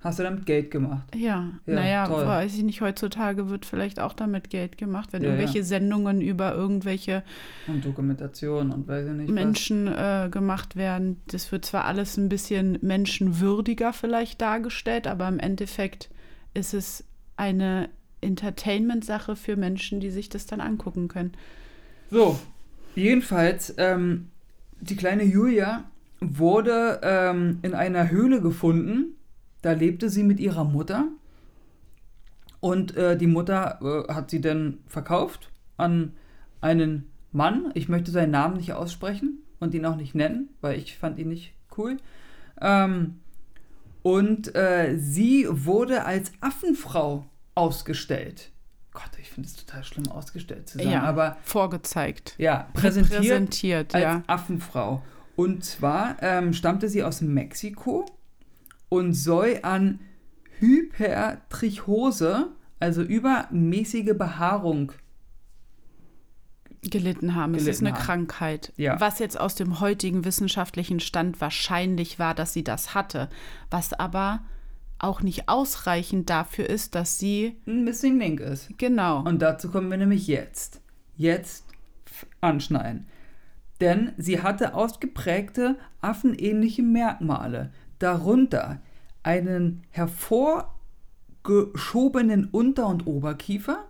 [0.00, 1.08] Hast du damit Geld gemacht?
[1.16, 2.26] ja, Ja, naja, toll.
[2.26, 5.64] weiß ich nicht, heutzutage wird vielleicht auch damit Geld gemacht, wenn Ja, irgendwelche ja.
[5.64, 7.24] Sendungen über irgendwelche
[7.66, 9.30] Und Dokumentation und weiß ich nicht.
[9.30, 11.20] Menschen äh, gemacht werden.
[11.28, 16.10] Das wird zwar alles ein bisschen menschenwürdiger vielleicht dargestellt, aber im Endeffekt
[16.54, 17.04] ist es
[17.36, 17.88] eine
[18.20, 21.32] Entertainment-Sache für Menschen, die sich das dann angucken können.
[22.10, 22.38] So,
[22.94, 24.28] jedenfalls, ähm,
[24.80, 25.84] die kleine Julia
[26.20, 29.15] wurde ähm, in einer Höhle gefunden.
[29.66, 31.08] Da lebte sie mit ihrer Mutter.
[32.60, 36.12] Und äh, die Mutter äh, hat sie dann verkauft an
[36.60, 37.72] einen Mann.
[37.74, 41.30] Ich möchte seinen Namen nicht aussprechen und ihn auch nicht nennen, weil ich fand ihn
[41.30, 41.96] nicht cool.
[42.60, 43.18] Ähm,
[44.02, 48.52] und äh, sie wurde als Affenfrau ausgestellt.
[48.92, 50.90] Gott, ich finde es total schlimm, ausgestellt zu sein.
[50.90, 52.36] ja, Aber vorgezeigt.
[52.38, 54.22] ja, präsentiert Präsentiert, als ja.
[54.28, 55.02] Affenfrau.
[55.34, 58.06] Und zwar ähm, stammte sie aus Mexiko
[58.96, 60.00] und soll an
[60.58, 62.48] Hypertrichose,
[62.80, 64.92] also übermäßige Behaarung,
[66.82, 67.54] gelitten haben.
[67.54, 68.04] es ist gelitten eine haben.
[68.04, 68.72] Krankheit.
[68.76, 69.00] Ja.
[69.00, 73.28] Was jetzt aus dem heutigen wissenschaftlichen Stand wahrscheinlich war, dass sie das hatte.
[73.70, 74.40] Was aber
[74.98, 78.68] auch nicht ausreichend dafür ist, dass sie, ein Missing Link ist.
[78.78, 80.80] genau, Und dazu kommen wir nämlich jetzt.
[81.16, 81.66] Jetzt
[82.40, 83.06] anschneiden.
[83.80, 87.72] Denn sie hatte ausgeprägte affenähnliche Merkmale.
[87.98, 88.80] Darunter
[89.26, 93.84] einen hervorgeschobenen Unter- und Oberkiefer.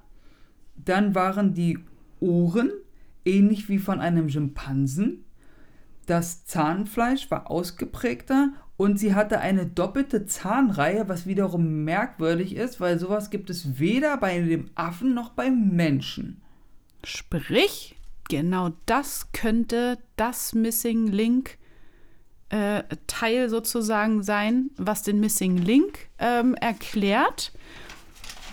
[0.76, 1.78] Dann waren die
[2.20, 2.70] Ohren
[3.24, 5.24] ähnlich wie von einem Schimpansen.
[6.06, 12.98] Das Zahnfleisch war ausgeprägter und sie hatte eine doppelte Zahnreihe, was wiederum merkwürdig ist, weil
[12.98, 16.42] sowas gibt es weder bei dem Affen noch beim Menschen.
[17.04, 17.96] Sprich,
[18.28, 21.58] genau das könnte das Missing Link
[22.48, 27.52] äh, Teil sozusagen sein, was den Missing Link ähm, erklärt,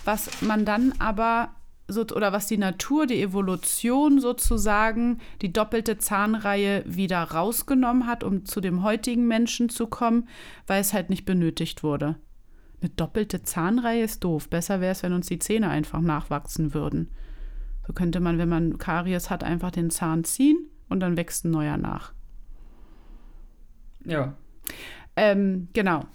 [0.06, 1.56] was man dann aber
[1.88, 8.46] so, oder was die Natur, die Evolution sozusagen, die doppelte Zahnreihe wieder rausgenommen hat, um
[8.46, 10.28] zu dem heutigen Menschen zu kommen,
[10.66, 12.16] weil es halt nicht benötigt wurde.
[12.82, 14.50] Eine doppelte Zahnreihe ist doof.
[14.50, 17.12] Besser wäre es, wenn uns die Zähne einfach nachwachsen würden.
[17.88, 20.58] So könnte man, wenn man Karies hat, einfach den Zahn ziehen
[20.90, 22.14] und dann wächst ein neuer nach.
[24.06, 24.36] Ja.
[25.16, 26.06] Ähm, genau.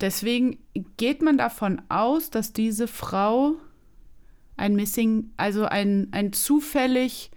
[0.00, 0.58] Deswegen
[0.96, 3.54] geht man davon aus, dass diese Frau
[4.56, 7.30] ein Missing, also ein, ein zufällig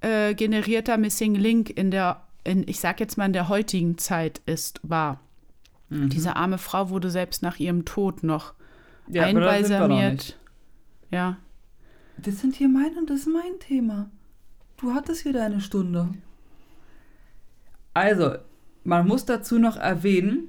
[0.00, 4.40] äh, generierter Missing Link in der, in, ich sag jetzt mal in der heutigen Zeit
[4.46, 5.20] ist, war.
[5.88, 6.10] Mhm.
[6.10, 8.54] Diese arme Frau wurde selbst nach ihrem Tod noch
[9.08, 10.38] ja wir noch einbalsamiert.
[11.10, 11.38] Ja.
[12.18, 14.10] Das sind hier mein und das ist mein Thema.
[14.76, 16.08] Du hattest hier deine Stunde.
[17.94, 18.36] Also,
[18.88, 20.48] man muss dazu noch erwähnen,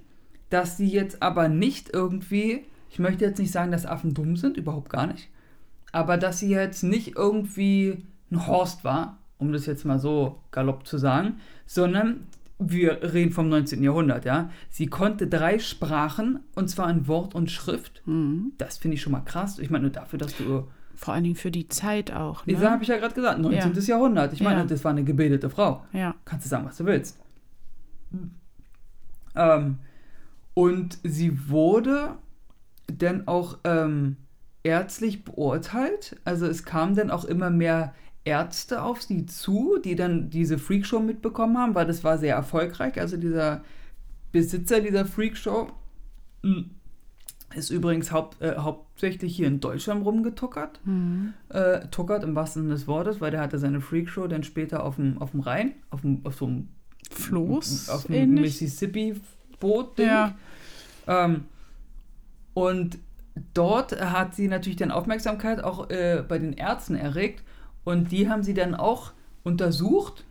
[0.49, 4.57] dass sie jetzt aber nicht irgendwie, ich möchte jetzt nicht sagen, dass Affen dumm sind,
[4.57, 5.29] überhaupt gar nicht,
[5.91, 10.87] aber dass sie jetzt nicht irgendwie ein Horst war, um das jetzt mal so galopp
[10.87, 11.35] zu sagen,
[11.65, 12.27] sondern
[12.59, 13.83] wir reden vom 19.
[13.83, 14.49] Jahrhundert, ja.
[14.69, 18.01] Sie konnte drei Sprachen und zwar in Wort und Schrift.
[18.05, 18.53] Mhm.
[18.57, 19.59] Das finde ich schon mal krass.
[19.59, 22.45] Ich meine, nur dafür, dass du Vor allen Dingen für die Zeit auch.
[22.45, 22.53] Ne?
[22.53, 23.73] das habe ich ja gerade gesagt, 19.
[23.73, 23.81] Ja.
[23.81, 24.33] Jahrhundert.
[24.33, 24.65] Ich meine, Ja.
[24.65, 25.83] das war eine gebildete Frau.
[25.93, 26.15] ja.
[26.25, 27.18] Kannst du sagen, was du willst.
[29.36, 29.78] Ähm,
[30.53, 32.16] und sie wurde
[32.88, 34.18] dann auch ähm,
[34.64, 36.18] ärztlich beurteilt.
[36.26, 37.93] Also es kamen dann auch immer mehr
[38.26, 42.99] Ärzte auf sie zu, die dann diese Freakshow mitbekommen haben, weil das war sehr erfolgreich.
[42.99, 43.64] Also dieser
[44.32, 45.70] Besitzer dieser Freakshow
[46.43, 46.66] mh,
[47.55, 51.34] ist übrigens haupt, äh, hauptsächlich hier in Deutschland rumgetuckert Mhm.
[51.49, 54.97] äh, tuckert im wahrsten Sinne des Wortes, weil der hatte seine Freakshow dann später auf
[54.97, 56.70] dem, auf dem Rhein, auf, dem, auf so einem
[57.10, 58.36] Floß auf dem.
[58.36, 59.99] Mississippi-Boot.
[59.99, 60.36] Ja.
[61.07, 61.45] Ähm,
[62.53, 62.99] und
[63.53, 67.43] dort hat sie natürlich dann Aufmerksamkeit auch äh, bei den Ärzten erregt
[67.84, 70.26] und die haben sie dann auch untersucht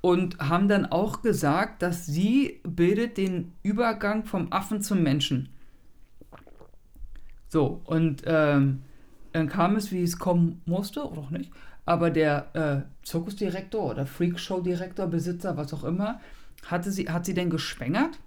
[0.00, 5.50] und haben dann auch gesagt, dass sie bildet den Übergang vom Affen zum Menschen.
[7.48, 8.82] So, und ähm,
[9.32, 11.50] dann kam es, wie es kommen musste, oder auch nicht.
[11.90, 16.20] Aber der äh, Zirkusdirektor oder Freakshow-Direktor, Besitzer, was auch immer,
[16.66, 18.20] hatte sie, hat sie denn geschwängert.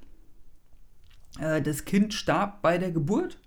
[1.39, 3.37] Äh, das Kind starb bei der Geburt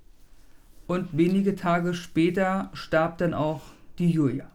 [0.86, 3.60] und wenige Tage später starb dann auch
[3.98, 4.50] die Julia.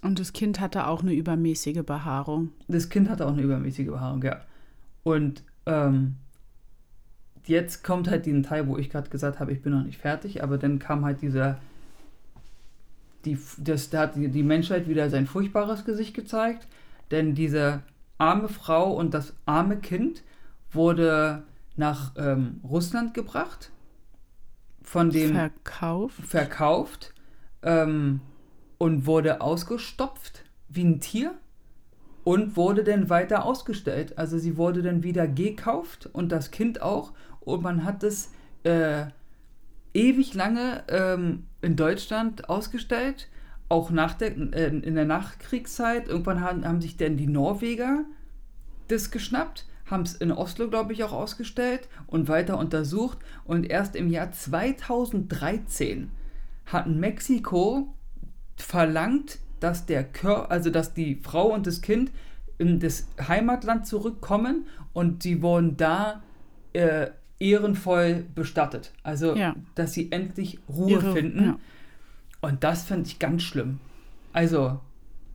[0.00, 2.52] Und das Kind hatte auch eine übermäßige Behaarung.
[2.68, 4.42] Das Kind hatte auch eine übermäßige Behaarung, ja.
[5.02, 6.18] Und ähm,
[7.46, 10.44] jetzt kommt halt diesen Teil, wo ich gerade gesagt habe, ich bin noch nicht fertig,
[10.44, 11.58] aber dann kam halt dieser,
[13.24, 16.66] die, das, da hat die, Menschheit wieder sein furchtbares Gesicht gezeigt,
[17.10, 17.82] denn diese
[18.18, 20.22] arme Frau und das arme Kind
[20.70, 21.44] wurde
[21.76, 23.70] nach ähm, Russland gebracht,
[24.82, 26.20] von dem Verkauft.
[26.20, 27.14] verkauft
[27.62, 28.20] ähm,
[28.78, 31.34] und wurde ausgestopft wie ein Tier
[32.22, 34.18] und wurde dann weiter ausgestellt.
[34.18, 38.30] Also sie wurde dann wieder gekauft und das Kind auch und man hat es
[38.64, 39.06] äh,
[39.94, 43.28] ewig lange ähm, in Deutschland ausgestellt,
[43.68, 46.08] auch nach der, äh, in der Nachkriegszeit.
[46.08, 48.04] Irgendwann haben, haben sich dann die Norweger
[48.88, 53.18] das geschnappt, haben es in Oslo, glaube ich, auch ausgestellt und weiter untersucht.
[53.44, 56.10] Und erst im Jahr 2013
[56.66, 57.94] hat Mexiko
[58.56, 62.12] verlangt, dass der Kör also dass die Frau und das Kind
[62.58, 66.22] in das Heimatland zurückkommen und sie wurden da
[66.72, 67.08] äh,
[67.38, 68.92] ehrenvoll bestattet.
[69.02, 69.54] Also, Ja.
[69.74, 71.44] dass sie endlich Ruhe Ihre- finden.
[71.44, 71.56] ja.
[72.40, 73.80] Und das fand ich ganz schlimm.
[74.32, 74.80] Also,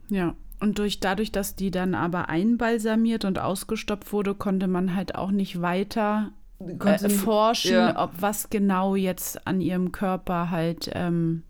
[0.10, 0.36] Ja.
[0.62, 5.32] Und durch, dadurch, dass die dann aber einbalsamiert und ausgestopft wurde, konnte man halt auch
[5.32, 8.04] nicht weiter äh, forschen, ja.
[8.04, 11.44] ob was genau jetzt an ihrem Körper halt ähm,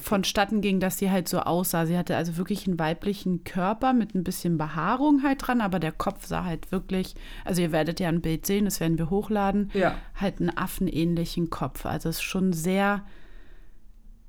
[0.00, 1.86] vonstatten ging, dass sie halt so aussah.
[1.86, 5.92] Sie hatte also wirklich einen weiblichen Körper mit ein bisschen Behaarung halt dran, aber der
[5.92, 9.70] Kopf sah halt wirklich, also ihr werdet ja ein Bild sehen, das werden wir hochladen,
[9.74, 9.94] Ja.
[10.14, 11.84] halt einen affenähnlichen Kopf.
[11.86, 13.04] Also es ist schon sehr,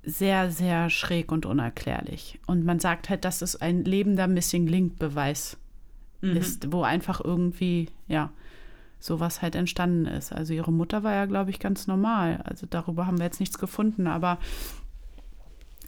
[0.04, 2.40] sehr, sehr schräg und unerklärlich.
[2.46, 5.58] Und man sagt halt, dass es ein lebender Missing Link-Beweis
[6.22, 6.38] Mhm.
[6.38, 8.30] ist, wo einfach irgendwie, ja,
[9.00, 10.32] sowas halt entstanden ist.
[10.32, 12.42] Also ihre Mutter war ja, glaube ich, ganz normal.
[12.46, 14.38] Also darüber haben wir jetzt nichts gefunden, aber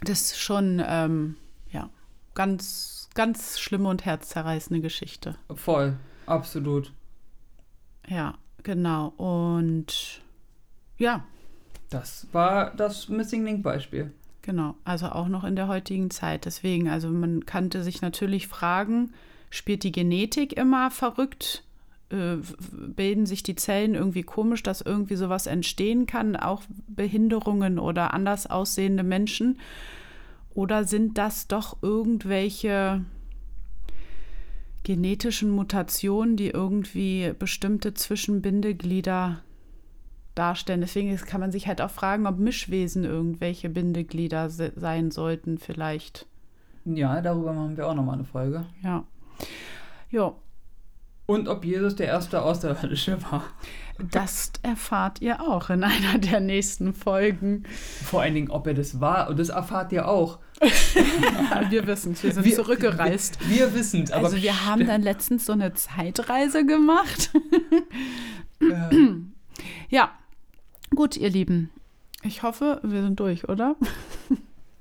[0.10, 1.36] das ist schon, ähm,
[1.72, 1.90] ja,
[2.34, 5.36] ganz, ganz schlimme und herzzerreißende Geschichte.
[5.54, 6.92] Voll, absolut.
[8.08, 9.08] Ja, genau.
[9.18, 10.22] Und
[10.98, 11.26] ja,
[11.90, 14.12] Das war das Missing Link Beispiel.
[14.42, 16.46] Genau, also auch noch in der heutigen Zeit.
[16.46, 19.14] Deswegen, also man kannte sich natürlich fragen,
[19.50, 21.64] spielt die Genetik immer verrückt?
[22.10, 22.38] Äh,
[22.72, 28.48] bilden sich die Zellen irgendwie komisch, dass irgendwie sowas entstehen kann, auch Behinderungen oder anders
[28.48, 29.60] aussehende Menschen?
[30.54, 33.04] Oder sind das doch irgendwelche
[34.84, 39.42] genetischen Mutationen, die irgendwie bestimmte Zwischenbindeglieder
[40.36, 40.82] darstellen.
[40.82, 46.28] Deswegen kann man sich halt auch fragen, ob Mischwesen irgendwelche Bindeglieder se sein sollten, vielleicht.
[46.86, 48.66] Ja, darüber machen wir auch nochmal eine Folge.
[48.84, 49.04] Ja.
[50.12, 50.36] Ja,
[51.26, 53.44] Und ob Jesus der erste Außerirdische war.
[54.12, 57.64] das erfahrt ihr auch in einer der nächsten Folgen.
[58.04, 59.30] Vor allen Dingen, ob er das war.
[59.30, 60.40] Und das erfahrt ihr auch.
[61.70, 63.40] Wir wissen es, wir sind Wir- zurückgereist.
[63.50, 64.12] Wir, wir wissen es.
[64.12, 67.32] Aber Also wir haben dann letztens so eine Zeitreise gemacht.
[68.62, 69.16] Äh,
[69.90, 70.12] Ja,
[70.96, 71.72] gut, ihr Lieben.
[72.24, 73.76] Ich hoffe, wir sind durch, oder?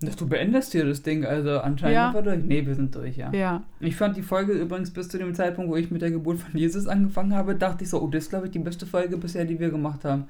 [0.00, 1.24] Dass du beendest hier das Ding.
[1.24, 2.12] Also anscheinend Ja.
[2.12, 2.44] sind wir durch.
[2.44, 3.32] Nee, wir sind durch, ja.
[3.32, 3.62] Ja.
[3.80, 6.58] Ich fand die Folge übrigens bis zu dem Zeitpunkt, wo ich mit der Geburt von
[6.58, 9.44] Jesus angefangen habe, dachte ich so, oh, das ist, glaube ich, die beste Folge bisher,
[9.44, 10.26] die wir gemacht haben.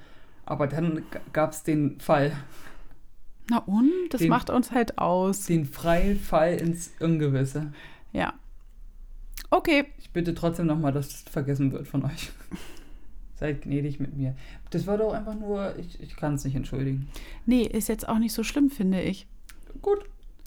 [0.47, 1.03] Aber dann
[1.33, 2.33] gab es den Fall,
[3.51, 3.91] Na und?
[4.11, 5.47] Das Den- macht uns halt aus.
[5.47, 7.73] den freien Fall ins Ungewisse.
[8.13, 8.33] Ja.
[9.51, 9.87] Okay.
[9.99, 12.31] Ich bitte trotzdem nochmal, dass das vergessen wird von euch.
[13.37, 14.35] Seid gnädig mit mir.
[14.71, 17.09] Das war doch einfach nur, ich, ich kann es nicht entschuldigen.
[17.47, 19.27] Nee, ist jetzt auch nicht so schlimm, finde ich.
[19.83, 20.05] Gut,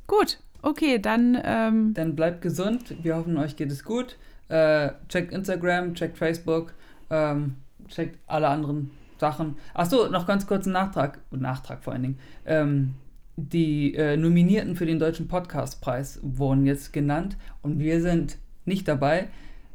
[0.08, 2.96] Gut, okay, dann ähm, dann bleibt gesund.
[3.04, 4.18] Wir hoffen, euch geht es gut.
[4.48, 6.74] Äh, checkt Instagram, checkt Facebook,
[7.10, 7.58] ähm,
[7.90, 9.58] checkt alle anderen Sachen.
[9.74, 11.20] Achso, noch ganz kurz ein Nachtrag.
[11.32, 12.20] Nachtrag vor allen Dingen.
[12.46, 12.94] Ähm,
[13.36, 19.28] die äh, Nominierten für den Deutschen Podcastpreis wurden jetzt genannt und wir sind nicht dabei.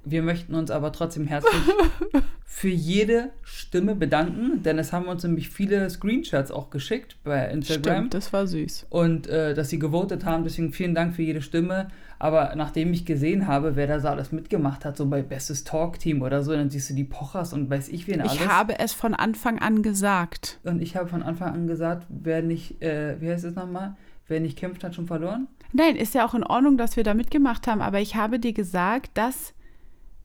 [0.05, 1.63] Wir möchten uns aber trotzdem herzlich
[2.45, 7.97] für jede Stimme bedanken, denn es haben uns nämlich viele Screenshots auch geschickt bei Instagram.
[7.97, 8.87] stimmt, das war süß.
[8.91, 10.45] und äh, dass sie gewotet haben.
[10.45, 11.89] Deswegen vielen Dank für jede Stimme.
[12.19, 16.23] Aber nachdem ich gesehen habe, wer da so alles mitgemacht hat, so bei Bestes Talk-Team
[16.23, 18.35] oder so, dann siehst du die Pochers und weiß ich wen alles.
[18.35, 20.61] Ich habe es von Anfang an gesagt.
[20.63, 23.97] und ich habe von Anfang an gesagt, wer nicht, äh, wie heißt es nochmal?
[24.29, 25.49] Wer nicht kämpft, hat schon verloren.
[25.73, 28.53] Nein, ist ja auch in Ordnung, dass wir da mitgemacht haben, aber ich habe dir
[28.53, 29.53] gesagt, dass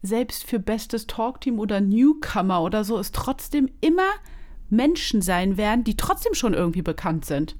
[0.07, 4.09] selbst für bestes Talkteam oder Newcomer oder so, es trotzdem immer
[4.69, 7.55] Menschen sein werden, die trotzdem schon irgendwie bekannt sind.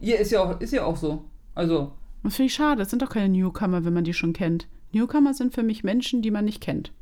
[0.00, 1.24] Ja, ist ja auch, ist ja auch so.
[1.54, 1.92] Also,
[2.24, 2.78] Das finde ich schade.
[2.78, 4.66] Das sind doch keine Newcomer, wenn man die schon kennt.
[4.92, 6.92] Newcomer sind für mich Menschen, die man nicht kennt.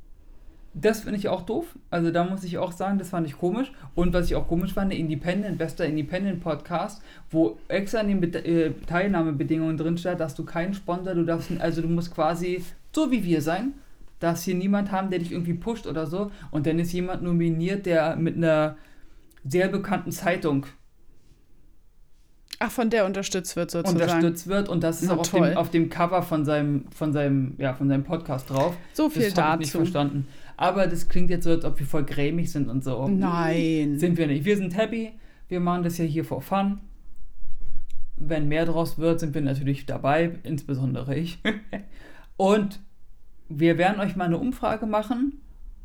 [0.75, 1.77] das finde ich auch doof.
[1.91, 3.73] Also, da muss ich auch sagen, das fand ich komisch.
[3.95, 8.21] Und was ich auch komisch fand, der Independent, bester Independent Podcast, wo extra in den
[8.21, 12.63] Be äh, Teilnahmebedingungen drin steht, dass du keinen Sponsor, du darfst, also du musst quasi
[12.95, 13.73] so wie wir sein.
[14.21, 16.31] Darfst hier niemand haben, der dich irgendwie pusht oder so.
[16.51, 18.77] Und dann ist jemand nominiert, der mit einer
[19.45, 20.67] sehr bekannten Zeitung
[22.63, 24.03] Ach, von der unterstützt wird sozusagen.
[24.03, 27.11] unterstützt wird und das ist Na, auch auf dem, auf dem Cover von seinem, von
[27.11, 28.77] seinem, ja, von seinem Podcast drauf.
[28.93, 29.79] So viel das habe ich nicht dazu.
[29.79, 30.29] verstanden.
[30.59, 33.09] Aber das klingt jetzt so, als ob wir voll grämig sind und so.
[33.09, 33.99] Nein.
[33.99, 34.45] Sind wir nicht.
[34.45, 35.13] Wir sind happy.
[35.49, 36.81] Wir machen das ja hier for fun.
[38.17, 41.39] Wenn mehr draus wird, sind wir natürlich dabei, insbesondere ich.
[42.37, 42.79] und
[43.51, 45.41] wir werden euch mal eine Umfrage machen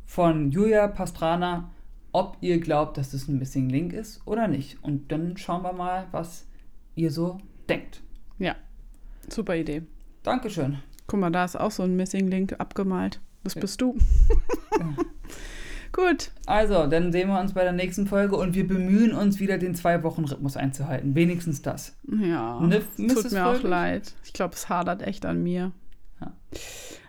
[0.06, 1.70] von Julia Pastrana,
[2.12, 4.82] ob ihr glaubt, dass das ein Missing Link ist oder nicht.
[4.82, 6.46] Und dann schauen wir mal, was
[6.94, 7.38] ihr so
[7.68, 8.02] denkt.
[8.38, 8.54] Ja,
[9.28, 9.82] super Idee.
[10.22, 10.78] Dankeschön.
[11.08, 13.20] Guck mal, da ist auch so ein Missing Link abgemalt.
[13.44, 13.96] Das bist du.
[15.92, 16.30] Gut.
[16.46, 19.74] Also, dann sehen wir uns bei der nächsten Folge und wir bemühen uns wieder, den
[19.74, 21.14] Zwei-Wochen-Rhythmus einzuhalten.
[21.14, 21.96] Wenigstens das.
[22.06, 22.60] Ja.
[22.60, 23.70] Ne, es tut mir auch Fröhlich?
[23.70, 24.14] leid.
[24.24, 25.72] Ich glaube, es hadert echt an mir.
[26.20, 26.32] Ja.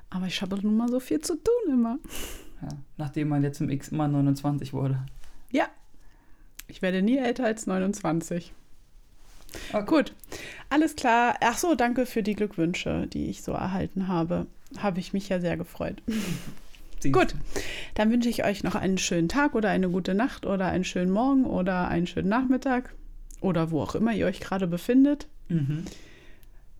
[0.10, 2.00] Aber ich habe nun mal so viel zu tun immer.
[2.62, 5.06] Ja, nachdem man jetzt im X immer 29 wurde.
[5.52, 5.68] Ja.
[6.68, 8.54] Ich werde nie älter als 29.
[9.72, 9.86] Okay.
[9.86, 10.14] Gut.
[10.70, 11.36] Alles klar.
[11.42, 14.48] Ach so, danke für die Glückwünsche, die ich so erhalten habe.
[14.78, 16.02] Habe ich mich ja sehr gefreut.
[17.00, 17.36] Siehst Gut.
[17.96, 21.12] Dann wünsche ich euch noch einen schönen Tag oder eine gute Nacht oder einen schönen
[21.12, 22.94] Morgen oder einen schönen Nachmittag
[23.40, 25.28] oder wo auch immer ihr euch gerade befindet.
[25.48, 25.86] Mhm.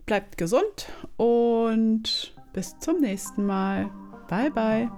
[0.06, 3.88] Bleibt gesund und bis zum nächsten Mal.
[4.28, 4.90] Bye, bye.